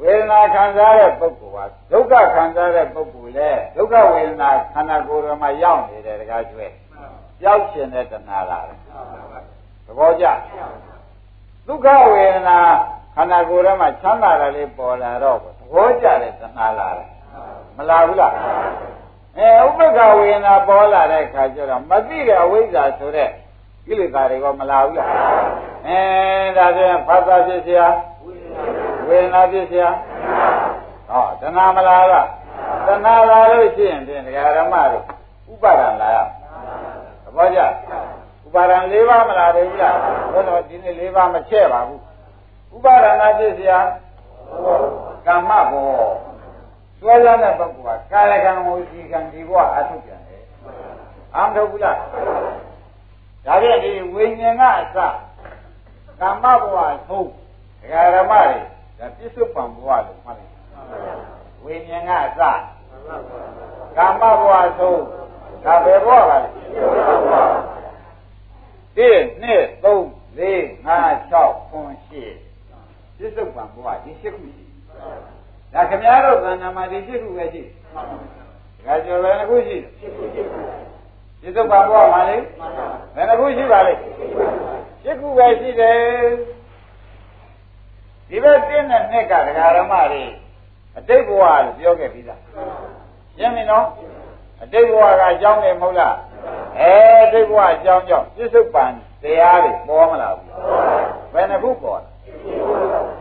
[0.00, 6.66] ဝေဒနာခံစားတဲ့ပုဂ္ဂိုလ်ဟာဒုက္ခခံစားတဲ့ပုဂ္ဂိုလ်လေဒုက္ခဝေဒနာခန္ဓာကိုယ်တော်မှာရောက်နေတယ်တကားကျွဲ
[7.40, 8.64] ကြောက်ရှင်တဲ့တဏှာလား
[9.86, 10.26] သဘောကျ
[11.66, 12.58] ဒုက္ခဝေဒနာ
[13.14, 16.94] ခန္ဓာကိုယ်ထဲမှာချမ်းသာတယ်လေးပေါ်လာတော့သဘောကျတဲ့တဏှာလား
[17.76, 18.32] မလားဘူးလား
[19.38, 23.28] အဲဥပ္ပခဝေဒနာပေါ်လာတဲ့အခါကျတော့မသိတဲ့အဝိဇ္ဇာဆိုတဲ့
[23.86, 25.08] ကိလေသာတွေကမလာဘူးလား
[25.86, 26.00] အဲ
[26.56, 27.82] ဒါဆိုရင်ဖတ်တာဖြစ်เสีย
[28.24, 28.34] ဝေ
[29.08, 29.86] ဒနာဖြစ်เสีย
[31.10, 32.26] ဟောတဏှာမလားလား
[32.86, 35.04] တဏှာလာလို့ရှိရင်ဖြင့်ဒကာရမတို့
[35.52, 36.18] ဥပါဒံလာရ
[37.22, 37.60] သဘောကျ
[38.44, 39.96] ဥပါဒံ၄ပါးမလားတယ်ဘူးလား
[40.32, 42.00] ဘုရားဒီနေ့၄ပါးမချဲ့ပါဘူး
[42.74, 43.72] ဥပါဒနာဖြစ်เสีย
[45.26, 45.90] ကမ္မဘော
[46.98, 50.44] ဆွဲလန်းတဲ့ပုဂ္ဂိုလ်ကကာယကံဝစီကံဒီဘဝအထုတ်ပြန်တယ်
[51.34, 51.96] အမှန်တော့ဘူးလား
[53.46, 54.98] ဒါဖြင့်ဒီဝိညာဉ်ကအစ
[56.20, 56.76] ကမ္မဘဝ
[57.08, 57.28] ဆုံး
[57.80, 58.58] ဒကာရမတွေ
[58.99, 60.53] ဒါပြစ္ဆုတ်ပံဘဝလို့မှတ်လိုက်
[61.63, 62.41] ဝိညာဉ်ကအစ
[63.97, 65.01] ကမ္မဘဝဆုံး
[65.63, 66.49] ဒါဘယ်ဘဝပါလဲ
[68.95, 69.09] ဒီ
[69.41, 69.85] နှစ်3
[70.37, 70.39] 4
[70.85, 74.65] 5 6 9 10ပြစ္ဆုတ်ပံဘဝဒီ၈ခုရှိ
[75.73, 77.63] ဒါခမည်းတော်ကန္နာမှာဒီ၈ခုပဲရှိ
[78.85, 79.77] ဒါကြော်ပဲတစ်ခုရှိ
[81.41, 82.37] ပြစ္ဆုတ်ပံဘဝမှာလေ
[83.15, 83.93] ဘယ်နှခုရှိပါလဲ
[85.05, 85.99] ၈ခုပဲရှိတယ်
[88.29, 90.23] ဒီဘက်တင်းတဲ့နှစ်ကဒကာရမတွေ
[90.97, 92.39] အတိတ်ဘဝလို့ပြောခဲ့ပြီးသား
[93.37, 93.85] ရှင်းပြီနော်
[94.63, 96.15] အတိတ်ဘဝကအကြောင်းနေမဟုတ်လား
[96.79, 96.91] အဲ
[97.23, 98.85] အတိတ်ဘဝအကြောင်းကြောင့်ပြစ္ဆုတ်ပံ
[99.23, 100.49] တရားတွေပေါ်မလာဘူး
[101.33, 102.09] ဘယ်နှခုပေါ်လဲ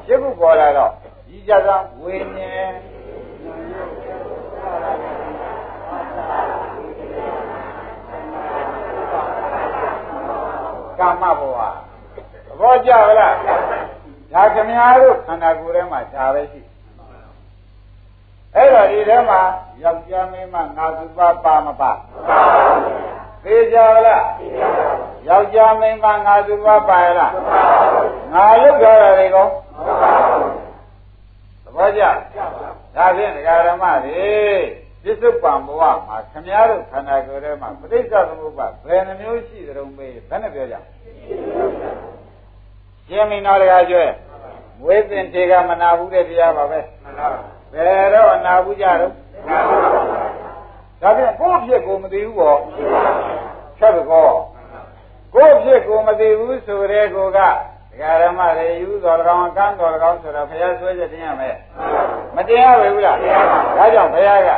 [0.07, 0.91] ရှင်းခုပေါ်လာတော့
[1.27, 1.69] ဒီကြက
[2.01, 2.73] ဝိညာဉ်
[10.99, 11.59] ကာမဘဝ
[12.47, 13.35] သဘောကျလား
[14.35, 16.61] ဒါခမည်းတော်ခန္ဓာကိုယ်ထဲမှာဒါပဲရှိ
[18.55, 19.41] အဲ့တော့ဒီထဲမှာ
[19.83, 21.93] ယောက်ျားမင်းမငါစုပါပါမပါ
[23.43, 23.77] သိကြ
[24.07, 24.25] လား
[25.29, 27.33] ယောက်ျားမင်းမငါစုပါပါရလား
[28.33, 29.47] ငါလုတ်ကြတာတွေကော
[31.65, 32.03] သဘောကျ
[32.97, 34.29] ဒါဖြင့်ဒကာရမတွေ
[35.03, 40.77] ပစ္စုပန်ဘဝမှာခမည်းတော်ခန္ဓာကိုယ်ထဲမှာပဋိစ္စသမုပ္ပါဘယ်နှမျိုးရှိသတုံးမေးဘယ်နဲ့ပြောကြ
[43.09, 44.05] ရှင်းမင်းတော်တကားကျွဲ
[44.82, 46.80] မွေးပင်တေကမနာဘူးတဲ့တရားပါပဲ
[47.74, 49.14] ဘယ်တော့အနာဘူးကြတော့
[51.02, 52.60] ဒါဖြင့်ကိုယ့်ဖြစ်ကိုမသိဘူးပေါ့
[53.80, 54.30] ဆက်ကော
[55.34, 57.42] ကိုယ့်ဖြစ်ကိုမသိဘူးဆိုတဲ့ကိုကဒ
[58.02, 61.56] ကာရမတွေယူတော်၎င်းကန်းတော်၎င်းဆိုတော့ဘုရားဆွဲချက်တင်ရမယ်
[62.36, 63.18] မတင်ရဘူးလား
[63.78, 64.50] ဒါကြောင့်ဘုရားက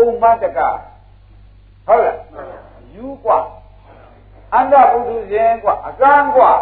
[0.00, 0.58] ဥမ္မတက
[1.86, 2.18] ဟုတ်လား
[2.94, 3.38] ယူกว่า
[4.54, 6.52] အန္တပုထုဇဉ်กว่าအကန်းกว่า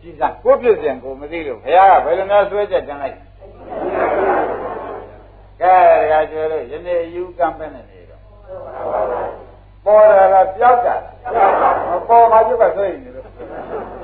[0.00, 3.16] ကြည်စံကိုဖြစ်စဉ်ကိုမသိလို့ဘုရားကဘယ်လိုများဆွဲချက်တင်လိုက်
[5.60, 8.20] ကဲဒကာကျော်လို့ယနေ့ယူကံပဲနေနေတော့
[9.84, 10.94] ပေါ်လာလားပြောက်တာ
[11.34, 13.26] လားမပေါ်မှာကျုပ်ကဆွဲနေလို့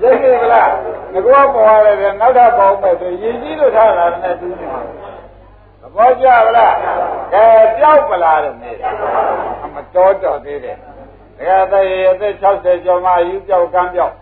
[0.02, 0.70] ရိပ်နေကလား
[1.12, 4.82] ငကောပေါ်ရတယ်နောက်ထပ်ပေါင်းမယ်ဆိုရည်ကြီးလို့ထားတာနဲ့တူနေမှာ
[5.80, 6.74] သဘောကျဗလား
[7.32, 7.44] ကဲ
[7.78, 8.72] ပြောက်ပလားလို့နေ
[9.64, 14.14] အမတော်တော်သေးတယ်ဒါကတည်းအသက်60ကျော်မှယူပြောက်ကမ်းပြောက်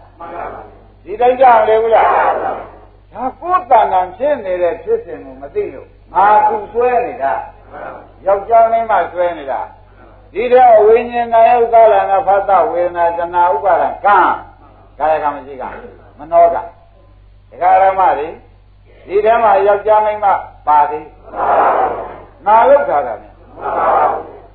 [1.04, 2.08] ဒီတိုင်းကြလေဘူးလား
[2.42, 2.52] ဒါ
[3.40, 7.32] ကိုယ်တန်တန်ဖြစ်နေတဲ့ဖြစ်စဉ်ကိုမသိလို့ငါကူဆွဲနေတာ
[8.26, 9.60] ယောက်ျားမင်းမဆွဲနေတာ
[10.32, 14.18] ဒီတဲ့ဝိညာဉ်နာယုသလနာဖသဝေဒနာတဏှာဥပါဒံကံ
[14.98, 15.64] ကာယကမရှိက
[16.18, 16.58] မနောကဒ
[17.62, 18.28] ကာရမတွေ
[19.06, 20.26] ဒီထဲမှာယောက်ျားမင်းမ
[20.66, 21.06] ပါသေး
[22.46, 23.32] နာလောက်ထားတာနဲ့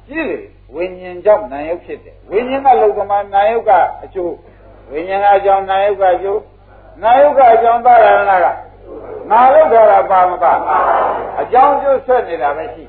[0.07, 0.37] ကြည့်လေ
[0.75, 3.69] ဝိညာဉ်ကြောင့်နာယုဖြစ်တယ်ဝိညာဉ်ကလောကမှာနာယုက
[4.03, 4.33] အကျိုး
[4.91, 6.41] ဝိညာဉ်ကအကြောင်းနာယုကအကျိုး
[7.01, 8.45] နာယုကအကြောင်းသာရဏက
[9.31, 10.53] နာလောက်ထားတာပါမပါ
[11.39, 12.83] အကြောင်းကျိုးဆက်နေတာပဲရှိ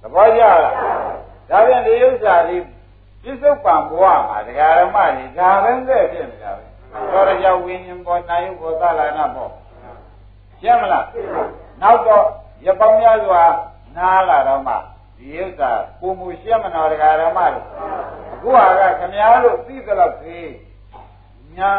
[0.00, 0.58] သဘောကျလား
[1.50, 2.56] ဒါပြန်ဒီဥစ္စာဒီ
[3.22, 6.64] ပြစ္ဆုတ်ပံဘဝမှာဒကာရမကြီးဒါပဲနဲ့ဖြစ်နေတာပဲ
[7.12, 9.50] သောရကြောင့်ဝိညာဉ်ပေါ်နာယုပေါ်သာလနာပေါ်
[10.60, 11.06] ရှင်းမလား
[11.82, 12.24] နောက်တော့
[12.66, 13.42] ရပောင်းများစွာ
[13.96, 14.74] နားလာတော့မှ
[15.18, 15.70] ဒီဥစ္စာ
[16.00, 17.64] ပုံမူရှင်းမတော်ဒကာရမတို့
[18.32, 20.48] အခုဟာကခမည်းတော်သိသလောက်သေး
[21.58, 21.70] ညာ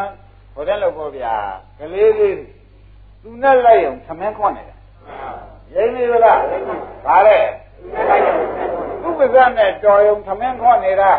[0.54, 1.36] ဟိုတဲ့လို့ပေါ့ဗျာ
[1.80, 2.36] ကလေးလေး
[3.22, 4.76] သူနဲ့လိုက်အောင်သမင်းခွန်းနေတာ
[5.74, 6.40] ရိမ့်နေလား
[7.06, 7.44] ဗါတဲ့
[9.02, 11.12] သူ့ပါဇက်နဲ့တော်ရုံသမင်းခွန်းနေတာ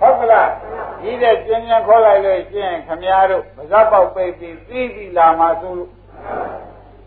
[0.00, 0.48] ဟုတ်ကလား
[1.00, 5.90] ဒီတဲ့ကျင်းကျင်းခေါ်လိုက်လို့ရှင်းခမည်းတော်ပါဇက်ပေါက်ပိတ်ပြီးသိပြီလာမှဆိုလို့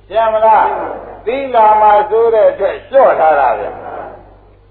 [0.07, 0.67] ရှင်းမလား
[1.25, 3.65] သိလာမှဆိုတဲ့အတွက်လျှော့ထားတာဗျ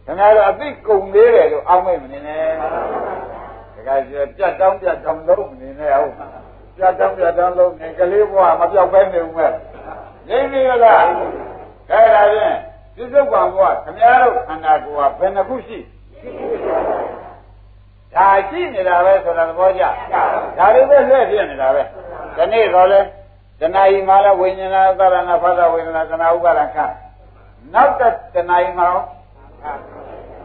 [0.05, 2.43] ခင်ဗျားတို့အသိကုန်သေးတယ်လို့အောင်းမိတ်မနေနဲ့
[3.18, 3.18] တ
[3.89, 6.15] ခါကျပြတ်တောင်းပြတ်တောင်းလုံးမနေနဲ့ဟုတ်
[6.77, 9.53] ပြတ်တောင်းပြတ်တောင်းလုံးနေကလေးဘဝမပြောက်ပဲနေဦးမဲ့
[10.29, 11.05] ရင်းနေလား
[11.91, 12.57] အဲ့ဒါဖြင့်
[12.95, 15.79] ပြစ္ဆုတ်ပံဘဝခင်ဗျားတို့ခန္ဓာကိုယ်ကဘယ်နှခုရှိ
[18.15, 19.85] ဒါရှိနေတာပဲဆိုတာသဘောကျ
[20.59, 21.83] ဒါတွေပဲလွဲ့ပြနေတာပဲ
[22.37, 23.01] ဒီနေ့တော့လဲ
[23.61, 26.77] တဏှာဤမှာလဲဝိညာဏဥပါဒနာဖသဝေဒနာတဏှာဥပါဒခ
[27.75, 28.89] နောက်တဲ့တဏှာဤမှာ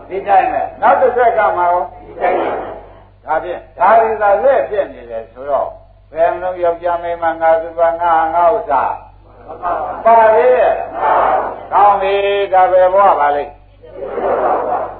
[0.09, 2.72] ဒီတိုင်းပဲနောက်တစ်ဆက်ကမှာရောဒီတိုင်း
[3.25, 5.69] ဒါဖြင့်ဒါတွေသာလက်ဖြစ်နေတယ်ဆိုတော့
[6.13, 8.83] ဘယ်လိုယောက်ျားမင်းမငါစုပါငါငါဥစ္စာ
[10.05, 10.49] ပါလေ
[11.71, 12.15] ကောင်းပြီ
[12.53, 13.51] ဒါပဲဘဝပါလိမ့်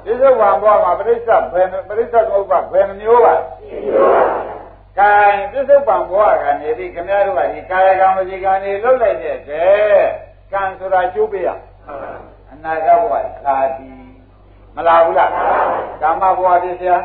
[0.03, 3.35] ဒီစုံဘာဘဝမှာပရိစ္ဆဘယ်ပရိစ္ဆသမုပ္ပါဘယ်နှမျိုးပါ
[4.97, 5.11] ကံ
[5.51, 10.07] ပစ္စုပန်ဘဝကနေဒီခင်ဗျားတို့ကဒီကာယကံဝစီကံနေလွတ်လိုက်တဲ့တည်း
[10.51, 11.49] ကံဆိုတာကျိုးပေးရ
[12.51, 13.13] အနာဂတ်ဘဝ
[13.45, 13.89] သာတိ
[14.75, 15.31] မလာဘူးလား
[16.01, 16.97] ကာမဘဝပြည့်စရာ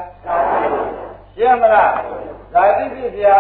[1.38, 1.92] ရှင်းမလား
[2.52, 3.36] ဇာတိပြည့်စရာ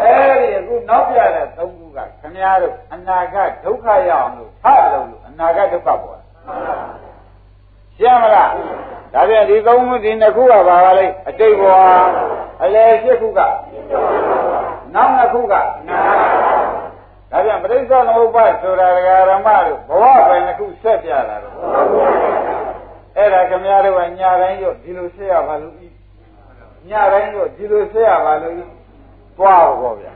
[0.00, 6.20] အဲဒီအခုနောက်ပြတဲ့သုံးခုကခင်ဗျားတို့အနာဂတ်ဒုက္ခရအောင်လို့ထလို့လို့အနာဂတ်ဒုက္ခပေါ်
[7.96, 8.50] ရှင်းမလား
[9.14, 11.74] ဒါပြန်ဒီသုံးခုဒီနှစ်ခုကပါပါလိမ့်အတိတ်ဘဝ
[12.62, 13.40] အလယ်ရှိခုက
[14.94, 15.62] နောက်နှစ်ခုကဒါ
[17.44, 21.54] ပြန်ပရိစ္ဆေသမုပ္ပါဆိုတာဒကာရမတို့ဘဝပဲနှစ်ခုဆက်ပြလာတော့
[23.16, 25.81] အဲ့ဒါခမရတို့ကညာတိုင်းရောဒီလိုဆက်ရပါလို့ဤ
[26.88, 28.64] ညတိုင်းရောဒီလိုဆက်ရပါလို့ဤ
[29.36, 30.12] သွားတော့ဗျာ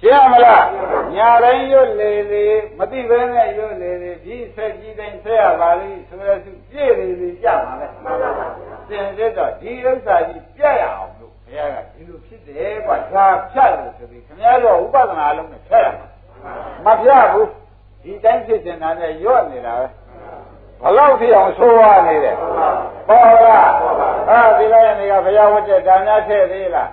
[0.00, 0.64] ရှင်းမလား
[1.14, 2.44] ညာတိုင်းရွတ်လေလေ
[2.78, 7.86] မသိဘဲနဲ့ရွတ်လေလေဒီဆက်ကြီးတိုင်းဆက်ရပါလိမ့်ဆိုရစုပြည့်လေလေကြမှာပဲ
[8.88, 16.06] သင်တဲ့တော့ဒီဥစ္စာကြီးပြတ်ရအောင်လို့ဘုရားကဒီလိုဖြစ်တယ်ကွာဒါဖြတ်လို့ဆိုပြီးခင်ဗျားတို့ဥပဒနာအလုံးနဲ့ဖြတ်ရမှာ
[16.84, 17.48] မဖြတ်ဘူး
[18.02, 19.86] ဒီတိုင်းဖြစ်နေတာနဲ့ရွတ်နေတာပဲ
[20.82, 22.36] ဘလောက်ဖြစ်အောင်ဆိုးရနေတယ်
[23.08, 23.70] ဟုတ်လား
[24.30, 26.90] အာဒီလိုက်နေကဘုရားဝတ်တဲ့ဒါများထည့်သေးလား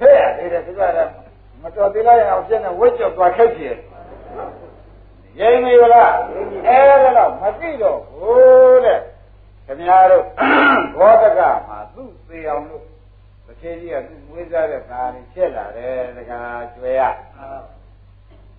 [0.00, 1.12] ထည့်ရသေးတယ်သူကလည်း
[1.62, 3.76] မတော်သေးလိုက်အောင်ပြည့်နေဝတ်ကြော်သွားခက်ကြည့်
[5.40, 6.12] ရိမ့်နေလား
[6.68, 8.98] အဲဒါတော့မသိတော့ဘူးတဲ့
[9.66, 10.24] ခင်ဗျားတို့
[10.98, 12.84] ဘောဓကမှာသူ့သေးအောင်လို့
[13.46, 16.40] တစ်ချိန်ကြီးကသူ့မွေးစားတဲ့သားတွေဖြစ်လာတယ်တခါ
[16.74, 17.02] ကျွဲရ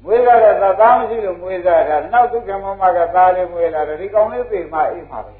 [0.05, 5.33] မွေးစားတဲ့သားသားမရှိလို့မွေးစားတာနောက်သူကမမကသားလေးမွေးလာတယ်ဒီကောင်လေးပြေမှအိမ်မှာပဲ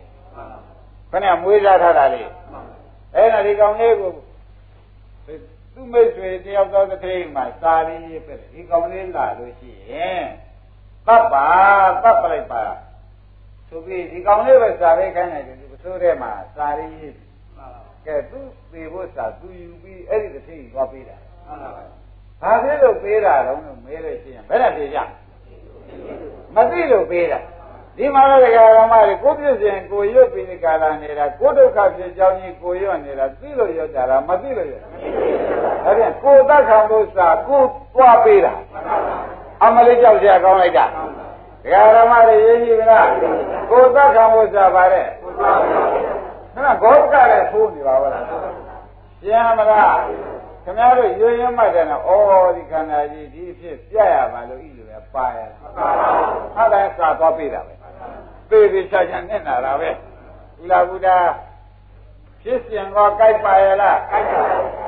[1.11, 2.23] ခဏမွေးစားထားတာလေ
[3.15, 4.11] အဲ့ဒါဒီကောင်လေးကို
[5.73, 10.23] သူ့မိတ်ဆွေတယောက်သောတစ်ထိန်မှာစာရင်းရေးပဲဒီကောင်လေးလာလို့ရှိရင်
[11.07, 11.45] တပ်ပါ
[12.03, 12.61] တပ်ပလိုက်ပါ
[13.69, 17.13] ဆိုပြီးဒီကောင်လေးပဲစာရေးခိုင်းတယ်ဒီပစိုးထဲမှာစာရင်းရေး
[18.05, 18.39] ကဲသူ
[18.71, 21.17] သေဖို့စာသူယူပြီးအဲ့ဒီတစ်ထိန်သွားပေးတာ
[22.41, 24.99] ဘာဖြစ်လို့ပေးတာတော့လို့မေးလို့ရှိရင်ဘယ်နဲ့ပြေကြ
[26.55, 27.39] မသိလို့ပေးတာ
[27.97, 37.61] ဒီမှာလည်းဒကာရမတွေကိုပြည့်စင်ကိုရွတ်ပြီးဒီကာလနေတာကိုဒုက္ခဖြစ်ကြောင်းကြီးကိုရွတ်နေတာသိလို့ရွတ်တာလားမသိလို့ရွတ်ဒါဖြင့်ကိုသတ်ခံလို့စာကို
[37.93, 38.53] သွားပေးတာ
[39.63, 43.07] အမလေးကြောက်ကြကောင်းလိုက်တာဒကာရမတွေရေးကြည့်မလား
[43.71, 45.05] ကိုသတ်ခံလို့စာပါတဲ့
[46.53, 48.25] ခဏဂေါကလည်းဖိုးနေပါဘူးလား
[49.21, 49.97] ပြန်မလား
[50.63, 55.37] ခင်ဗျားတို့ရွရင်မှတ်တယ်နော်ဩဒီခန္ဓာကြီးဒီအဖြစ်ပြရပါလို့ဤလိုပဲပါရ
[56.55, 57.73] ဟာတိုင်းစာသွားပြတာပဲ
[58.49, 59.89] ပေပေချာချာနဲ့နာတာပဲ
[60.57, 61.29] ဘုလားဘုရား
[62.41, 64.41] ဖြစ်စဉ်ကကြိုက်ပါရဲ့လားကြိုက်ပါ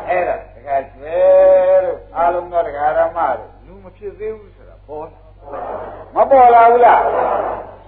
[0.09, 1.17] အဲ့ဒါတခါကျွဲ
[1.83, 5.07] တို့အာလုံးသောတရားဓမ္မတို့လူမဖြစ်သေးဘူးဆိုတာပေါ်
[6.15, 7.01] မပေါ်လာဘူးလား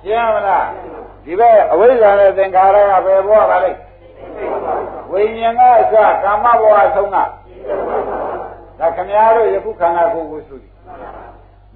[0.04, 0.68] ရှင်းမလား
[1.26, 3.80] ဒီဘက်အဝိဇ္ဇာနဲ့သင်္ခါရကဘယ်ဘောပါလိမ့်
[5.12, 7.18] ဝိညာဉ်ကအစကာမဘောအဆုံးက
[8.80, 10.74] ဒါခမည်းတော်ယခုခန္ဓာကိုယ်ကိုဆိုသည်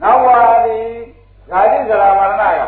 [0.02, 0.88] နောက်ပါသည်
[1.50, 2.62] ဓာတိဇရာမရဏက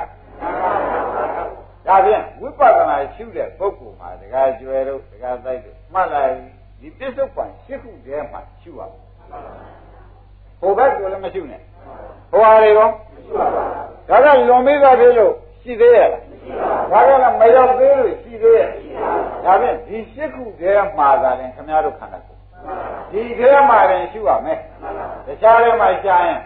[1.88, 6.34] ဒါဖြင့်ဝိပဿနာရှုတဲ့ပုဂ္ဂိုလ်မှာတကားကျွယ်တို့တကားတိုက်တို့မှတ်လိုက်
[6.80, 9.02] ဒီပစ္စုပန်ရှစ်ခုတည်းမှာရှုရမယ်
[10.60, 11.62] ဟိုဘက်ကလည်းမရှုနဲ့
[12.32, 12.90] ဟိုဟာတွေကော
[14.10, 16.08] ဒါကလွန်ပြီးသားဖြစ်လို့ရှိသေးရဲ့
[16.92, 18.70] လားဒါကလည်းမရောက်သေးလို့ရှိသေးရဲ့
[19.46, 22.41] ဒါဖြင့်ဒီရှစ်ခုတည်းမှာသာရင်ခင်ဗျားတို့ခန္ဓာကိုယ်
[23.12, 24.60] ဒီထဲမှာရင်ရှုရမယ်
[25.26, 26.40] တခြားထဲမှာရှားရင်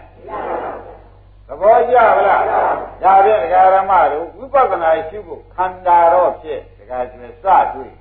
[1.48, 7.44] သဘောကျဗလားဒါဖြင့်ဒကာရမတို့ဝိပဿနာရှုဖို့ခန္ဓာတော့ဖြစ်ဒကာကျွယ်စ
[7.74, 7.92] တွေ့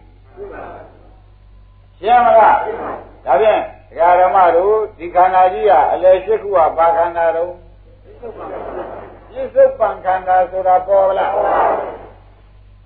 [1.97, 2.57] ရှင်းမလား
[3.25, 7.51] ဒါဖြင့်ဒကာရမတို့ဒီခန္ဓာကြီးကအလယ်ရှိခုကဘာခန္ဓာတော့
[9.29, 11.33] ပြစ္ဆုတ်ပံခန္ဓာဆိုတာပေါ်လား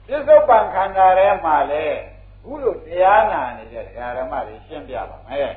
[0.07, 1.85] ပြစ္ဆုတ်ပံခန္ဓာထဲမှာလေ
[2.49, 5.53] ခုလိုတရားနာနေတဲ့ဒကာရမတွေရှင်းပြပါမယ်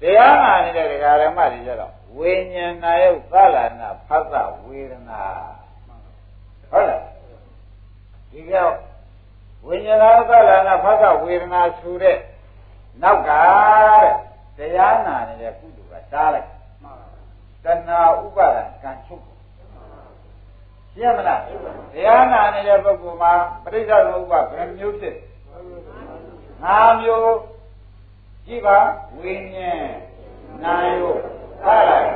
[0.00, 5.22] တရားနာနေတဲ့ဒကာရမတွေကျတော့ဝိညာဏယုတ်သလနာဖတ်သဝေဒနာ
[6.70, 7.02] ဟုတ်လား
[8.30, 8.68] ဒီကော
[9.66, 12.16] ဝိညာဏယုတ်သလနာဖတ်သဝေဒနာဆိုတဲ့
[13.02, 13.30] နောက်က
[14.58, 16.48] တဲ့တရားနာနေတဲ့ကုသိုလ်ကတားလိုက်
[17.64, 19.22] တဏှာဥပါဒံကံချုပ်
[20.92, 23.32] ရှင်းမလားတရားနာနေတဲ့ပုဂ္ဂိုလ်မှာ
[23.64, 25.16] ပရိစ္ဆေသမုပ္ပါဘယ်မျိုးဖြစ်
[26.62, 27.38] ငါမျိုး
[28.46, 28.78] ကြည့်ပါ
[29.18, 29.88] ဝိညာဉ်
[30.62, 31.08] နာယု
[31.62, 32.10] ဟာလိုက်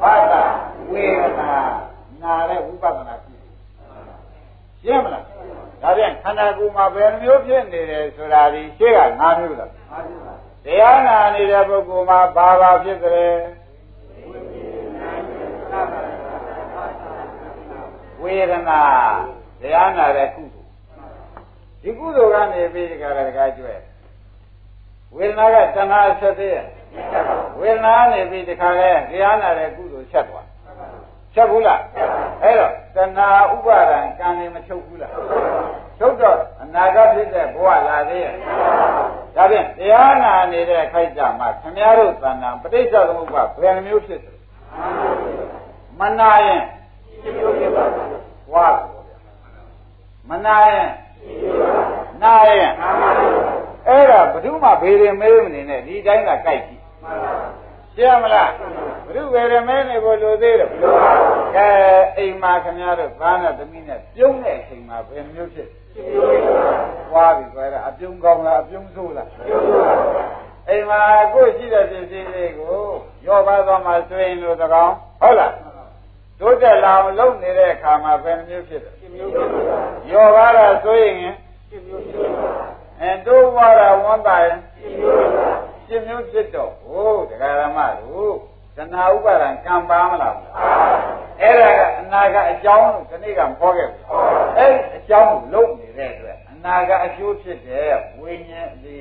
[0.00, 0.42] ဘာသာ
[0.90, 1.52] ဝေဒနာ
[2.22, 3.42] နာတဲ့ဝိပဿနာကြည့်
[4.80, 5.24] ရှင်းမလား
[5.82, 9.70] ဒါပြန်ခန္ဓာကိုယ်မှာဘယ်မျိုးဖြစ်နေတယ်ဆိုတာဒီရှေ့က၅မျိုးလား
[10.64, 13.28] တရားနာနေတဲ့ပုဂ္ဂိုလ်မှာဘာဘာဖြစ်ကြလဲ
[18.22, 18.80] ဝေဒနာ
[19.60, 20.61] တရားနာတဲ့ကုသိုလ်
[21.82, 23.74] ဒီကုသိုလ်ကနေပြီးဒီကရကကျွဲ
[25.16, 26.66] ဝေဒနာကတဏှာဆက်သေးရဲ့
[27.58, 30.46] ဝေဒနာနေပြီးဒီခါလဲတရားနာတဲ့ကုသိုလ်ဆက်သွား
[31.34, 31.80] ချက်ဘူးလား
[32.42, 35.12] အဲ့တော့တဏှာဥပါဒံကံနေမချုပ်ဘူးလား
[35.98, 38.34] ချုပ်တော့အနာဂတ်ဖြစ်တဲ့ဘဝလာသေးရဲ့
[39.36, 44.36] ဒါဖြင့်တရားနာနေတဲ့ခိုက်ကြမှာခမည်းတော်သဏ္ဍာန်ပဋိစ္စသမုပ္ပါဘယ်နှမျိုးဖြစ်တယ်
[46.00, 46.62] မနာရင်
[48.52, 48.68] ဝါ
[50.28, 50.88] မနာရင်
[52.22, 52.72] နာရင်
[53.88, 56.80] အဲ့ဒါဘု து မှဘေးရင်မဲမနေနဲ့ဒီတိုင်းကကြိုက်ကြည့်
[57.94, 58.50] ရှင်းမလား
[59.04, 60.70] ဘု து ဘေးရင်မဲနေဖို့လိုသေးတယ်
[61.56, 61.68] ကဲ
[62.16, 65.68] အိမ်မှာခင်ဗျားတို့ဘာနဲ့သမီးနဲ့ပြုံးတဲ့အချိန်မှာဘယ်မျိုးဖြစ်
[67.14, 69.28] ဝါပြီဆိုတော့အပြုံးကောင်းလားအပြုံးဆိုးလား
[70.68, 71.00] အိမ်မှာ
[71.34, 72.76] ကိုယ်ရှိတဲ့ပစ္စည်းလေးကို
[73.26, 75.52] ရောပါသွားမှဆွေးရင်လို့တကောင်ဟုတ်လား
[76.42, 78.94] တိုးတက်လာအောင်လုပ်နေတဲ့အခါမှာဘယ်မျိုးဖြစ်တယ်
[80.10, 81.36] ရောပါတာဆွေးရင်
[83.00, 84.58] အဲတိုးဝါတာဝန်တာရင်
[85.86, 88.34] ရှင်းမျိုးဖြစ်တော့ဟိုတရားဓမ္မတို့
[88.76, 90.36] သနာဥပါဒံကံပါမလား
[91.40, 94.00] အဲ့ဒါကအနာကအကြောင်းလို့ဒီနေ့ကဟောခဲ့ပြီ
[94.58, 98.98] အဲ့အကြောင်းကိုလုပ်နေတဲ့အတွက်အနာကအကျိုးဖြစ်တဲ့ဝိညာဉ်ဒီ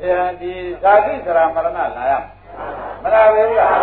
[0.00, 0.52] အဲဒီ
[0.82, 2.12] ဓာတိသရမရဏလာရ
[3.02, 3.76] မလားပဲလား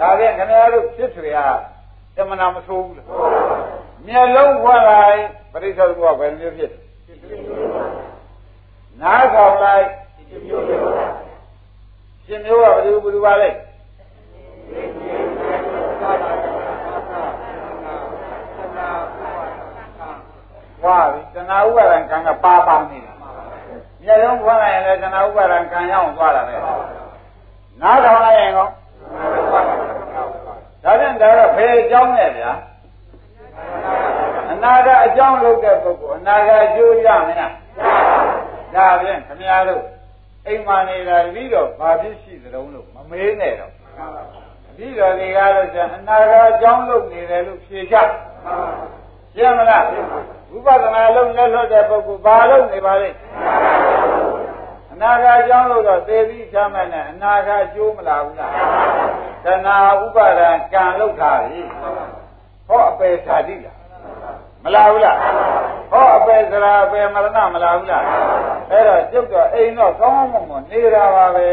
[0.00, 1.48] ဒါဖြင့်ခင်ဗျားတို့ဖြစ်ထွေဟာ
[2.18, 3.06] တမနာမဆိုးဘူးလား
[4.06, 5.20] မျက်လုံးဖွင့်လိုက်
[5.52, 6.72] ပရိစ္ဆေသမုပ္ပါဘယ်လိုဖြစ်
[9.00, 9.86] နားဆောင်လိုက်
[12.24, 13.50] ရှင်မျိုးကဘယ်လိုဘယ်လိုပါလဲ
[20.84, 23.14] ဝါပြီတဏှာဥပါဒံကံကပါပါနေတယ်
[24.02, 26.56] မျက်လုံးဖွင့်လိုက်ရင်လည်းတဏှာဥပါဒံကံရောက်သွားတာပဲ
[27.80, 28.68] နားထောင်လိုက်ရင်ကော
[30.82, 32.52] ဒါဖြင့်ဒါတော့ဘယ်အကြောင်းလဲဗျာ
[34.50, 37.52] အနာကအကြောင်းလုပ်တဲ့ပုဂ္ဂိုလ်အနာကအကျိုးရမလား
[38.74, 39.84] ဒါဖြင့်ခမည်းတော်
[40.46, 43.72] အိမ်မာနေတာပြီးတော့ဘာဖြစ်ရှိသလုံးလို့မမေးနဲ့တော့
[44.76, 47.96] ပြီးတော့ဒီကားလို့ဆိုအနာကအကြောင်းလုပ်နေတယ်လို့ဖြေချ
[49.34, 49.84] ရှင်းမလား
[50.50, 53.16] ဝိပဿနာလုံးလက်လွတ်တဲ့ပုဂ္ဂိုလ်ဘာလုပ်နေပါလိမ့်
[54.57, 54.57] အ
[55.00, 58.52] နာဂတ်ကြောင်းလို့တော့သေပြီးချမ်းမဲ့နဲ့အနာဂတ်ကျိုးမလာဘူးလား
[59.44, 61.60] တဏှာဥပါဒံကံလောက်တာပြီ
[62.68, 63.78] ဟောအပေဓာတိလား
[64.64, 65.16] မလာဘူးလား
[65.90, 68.04] ဟောအပေစရာအပေမရဏမလာဘူးလား
[68.70, 71.48] အဲ့တော့ကျုပ်တော့အိမ်တော့ကောင်းကောင်းမွန်မွန်နေတာပါပဲ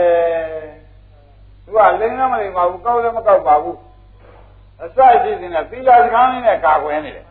[1.66, 3.78] သူကလိမ့်လည်းမလိမ့်ပါဘူးကောက်လည်းမကောက်ပါဘူး
[4.82, 7.26] အစရှိစင်းနဲ့သီလစကားလေးနဲ့ကာကွယ်နေတယ်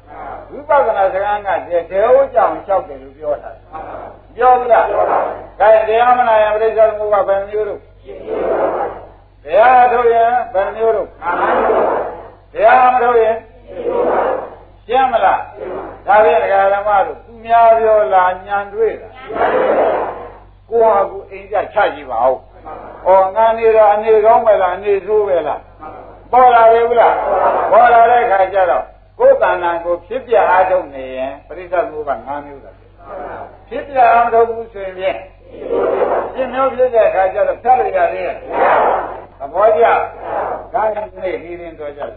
[0.51, 3.51] ဝိပဿနာစကားကတေတေဟိုကြောင့်လျှောက်တယ်လို့ပြောတာ
[4.37, 7.81] ပြောဘူးလားဒါရင်တရားမနာရင်ပြိဿသမုပ္ပါဘယ်မျိုးလို့
[9.45, 11.09] တရားထုတ်ရင်ဘယ်မျိုးလို့
[12.53, 13.37] တရားမထုတ်ရင်
[14.87, 15.41] ရှင်းမလား
[16.07, 19.09] ဒါဖြင့်ဒကာဓမ္မတို့သူများပြောလာညံတွေ့တာ
[20.71, 22.37] ကိုဟာကိုအိမ်ကြချကြည့်ပါဦး။
[23.07, 25.61] ဩငါနေတော့အနေကောင်းပဲလားအနေဆိုးပဲလား
[26.33, 27.15] ပေါ်လာပြီဘူးလား
[27.73, 28.85] ပေါ်လာတဲ့ခါကျတော့
[29.19, 32.73] ကိုယ်တဏ္ဍာကိုဖြစ်ပြအားထုတ်နေရင်ပရိသတ်မျိုးက၅မျိုးသာ
[33.69, 35.19] ဖြစ်ပြအားထုတ်ဘူးဆိုရင်ဖြင့်
[36.35, 38.37] ရှင်းမျိုးဖြစ်တဲ့ခါကျတော့ဖြတ်လိုက်ရသေးရဲ့
[39.39, 39.85] သဘောကျ
[40.75, 42.11] ဒါရင်နေ့ဒီရင်တော့ကြတယ်